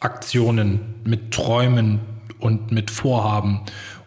Aktionen, 0.00 0.80
mit 1.04 1.32
Träumen 1.32 2.00
und 2.38 2.72
mit 2.72 2.90
Vorhaben 2.90 3.60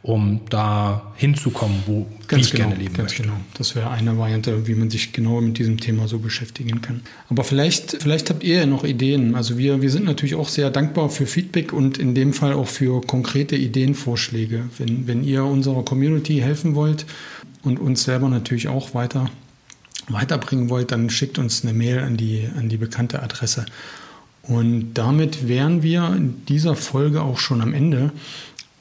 um 0.06 0.42
da 0.52 1.02
hinzukommen, 1.16 1.82
wo 1.88 2.06
ganz 2.28 2.46
ich 2.46 2.52
genau, 2.52 2.66
gerne 2.66 2.80
leben 2.80 2.94
ganz 2.94 3.10
möchte. 3.10 3.24
Genau. 3.24 3.38
Das 3.58 3.76
wäre 3.76 3.90
eine 3.90 4.16
Variante, 4.20 4.68
wie 4.68 4.76
man 4.76 4.92
sich 4.92 5.14
genau 5.14 5.42
mit 5.42 5.58
diesem 5.58 5.80
Thema 5.80 6.08
so 6.08 6.20
beschäftigen 6.20 6.80
kann. 6.82 7.02
Aber 7.28 7.44
vielleicht, 7.44 8.04
vielleicht 8.04 8.30
habt 8.30 8.44
ihr 8.44 8.60
ja 8.60 8.66
noch 8.68 8.84
Ideen. 8.84 9.34
Also 9.34 9.58
wir, 9.58 9.82
wir 9.82 9.90
sind 9.90 10.06
natürlich 10.06 10.36
auch 10.36 10.48
sehr 10.48 10.70
dankbar 10.70 11.10
für 11.10 11.26
Feedback 11.26 11.74
und 11.74 11.98
in 11.98 12.14
dem 12.14 12.34
Fall 12.34 12.54
auch 12.54 12.68
für 12.68 13.02
konkrete 13.02 13.56
Ideenvorschläge. 13.56 14.70
Wenn, 14.78 15.08
wenn 15.08 15.24
ihr 15.24 15.44
unserer 15.44 15.84
Community 15.84 16.38
helfen 16.38 16.76
wollt 16.76 17.08
und 17.64 17.80
uns 17.80 18.04
selber 18.04 18.30
natürlich 18.30 18.68
auch 18.68 18.94
weiter 18.94 19.32
weiterbringen 20.08 20.70
wollt, 20.70 20.92
dann 20.92 21.10
schickt 21.10 21.40
uns 21.40 21.64
eine 21.64 21.74
Mail 21.74 21.98
an 22.02 22.16
die, 22.16 22.48
an 22.56 22.70
die 22.70 22.78
bekannte 22.78 23.24
Adresse. 23.24 23.66
Und 24.44 24.94
damit 24.94 25.48
wären 25.48 25.82
wir 25.82 26.14
in 26.16 26.46
dieser 26.46 26.76
Folge 26.76 27.24
auch 27.24 27.40
schon 27.40 27.62
am 27.62 27.74
Ende. 27.74 28.12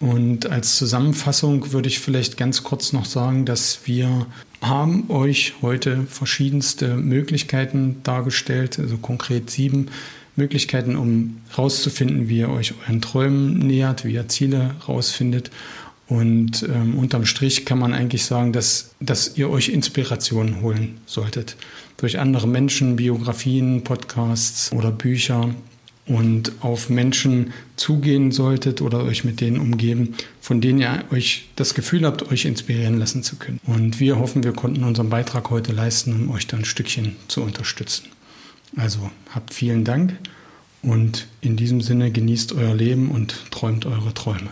Und 0.04 0.50
als 0.50 0.76
Zusammenfassung 0.76 1.72
würde 1.72 1.88
ich 1.88 1.98
vielleicht 1.98 2.36
ganz 2.36 2.62
kurz 2.62 2.92
noch 2.92 3.06
sagen, 3.06 3.46
dass 3.46 3.86
wir 3.86 4.26
haben 4.60 5.08
euch 5.08 5.54
heute 5.62 6.02
verschiedenste 6.02 6.96
Möglichkeiten 6.96 8.02
dargestellt, 8.02 8.78
also 8.78 8.98
konkret 8.98 9.48
sieben 9.48 9.86
Möglichkeiten, 10.36 10.96
um 10.96 11.38
herauszufinden, 11.48 12.28
wie 12.28 12.40
ihr 12.40 12.50
euch 12.50 12.74
euren 12.82 13.00
Träumen 13.00 13.56
nähert, 13.60 14.04
wie 14.04 14.12
ihr 14.12 14.28
Ziele 14.28 14.74
herausfindet. 14.80 15.50
Und 16.06 16.64
ähm, 16.64 16.98
unterm 16.98 17.24
Strich 17.24 17.64
kann 17.64 17.78
man 17.78 17.94
eigentlich 17.94 18.26
sagen, 18.26 18.52
dass, 18.52 18.94
dass 19.00 19.38
ihr 19.38 19.48
euch 19.48 19.70
Inspirationen 19.70 20.60
holen 20.60 20.98
solltet. 21.06 21.56
Durch 21.96 22.18
andere 22.18 22.46
Menschen, 22.46 22.96
Biografien, 22.96 23.84
Podcasts 23.84 24.70
oder 24.70 24.90
Bücher 24.90 25.54
und 26.06 26.52
auf 26.60 26.90
Menschen 26.90 27.52
zugehen 27.76 28.30
solltet 28.30 28.82
oder 28.82 29.04
euch 29.04 29.24
mit 29.24 29.40
denen 29.40 29.58
umgeben, 29.58 30.14
von 30.40 30.60
denen 30.60 30.80
ihr 30.80 31.04
euch 31.10 31.48
das 31.56 31.74
Gefühl 31.74 32.04
habt, 32.04 32.30
euch 32.30 32.44
inspirieren 32.44 32.98
lassen 32.98 33.22
zu 33.22 33.36
können. 33.36 33.60
Und 33.66 34.00
wir 34.00 34.18
hoffen, 34.18 34.44
wir 34.44 34.52
konnten 34.52 34.84
unseren 34.84 35.08
Beitrag 35.08 35.50
heute 35.50 35.72
leisten, 35.72 36.12
um 36.12 36.30
euch 36.30 36.46
da 36.46 36.58
ein 36.58 36.64
Stückchen 36.64 37.16
zu 37.28 37.42
unterstützen. 37.42 38.04
Also 38.76 39.10
habt 39.30 39.54
vielen 39.54 39.84
Dank 39.84 40.14
und 40.82 41.26
in 41.40 41.56
diesem 41.56 41.80
Sinne 41.80 42.10
genießt 42.10 42.52
euer 42.52 42.74
Leben 42.74 43.10
und 43.10 43.50
träumt 43.50 43.86
eure 43.86 44.12
Träume. 44.12 44.50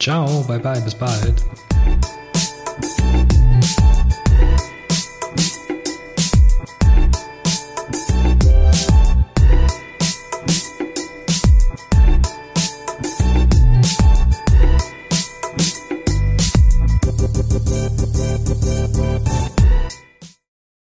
Ciao, 0.00 0.42
bye 0.44 0.58
bye, 0.58 0.80
bis 0.80 0.94
bald. 0.94 1.34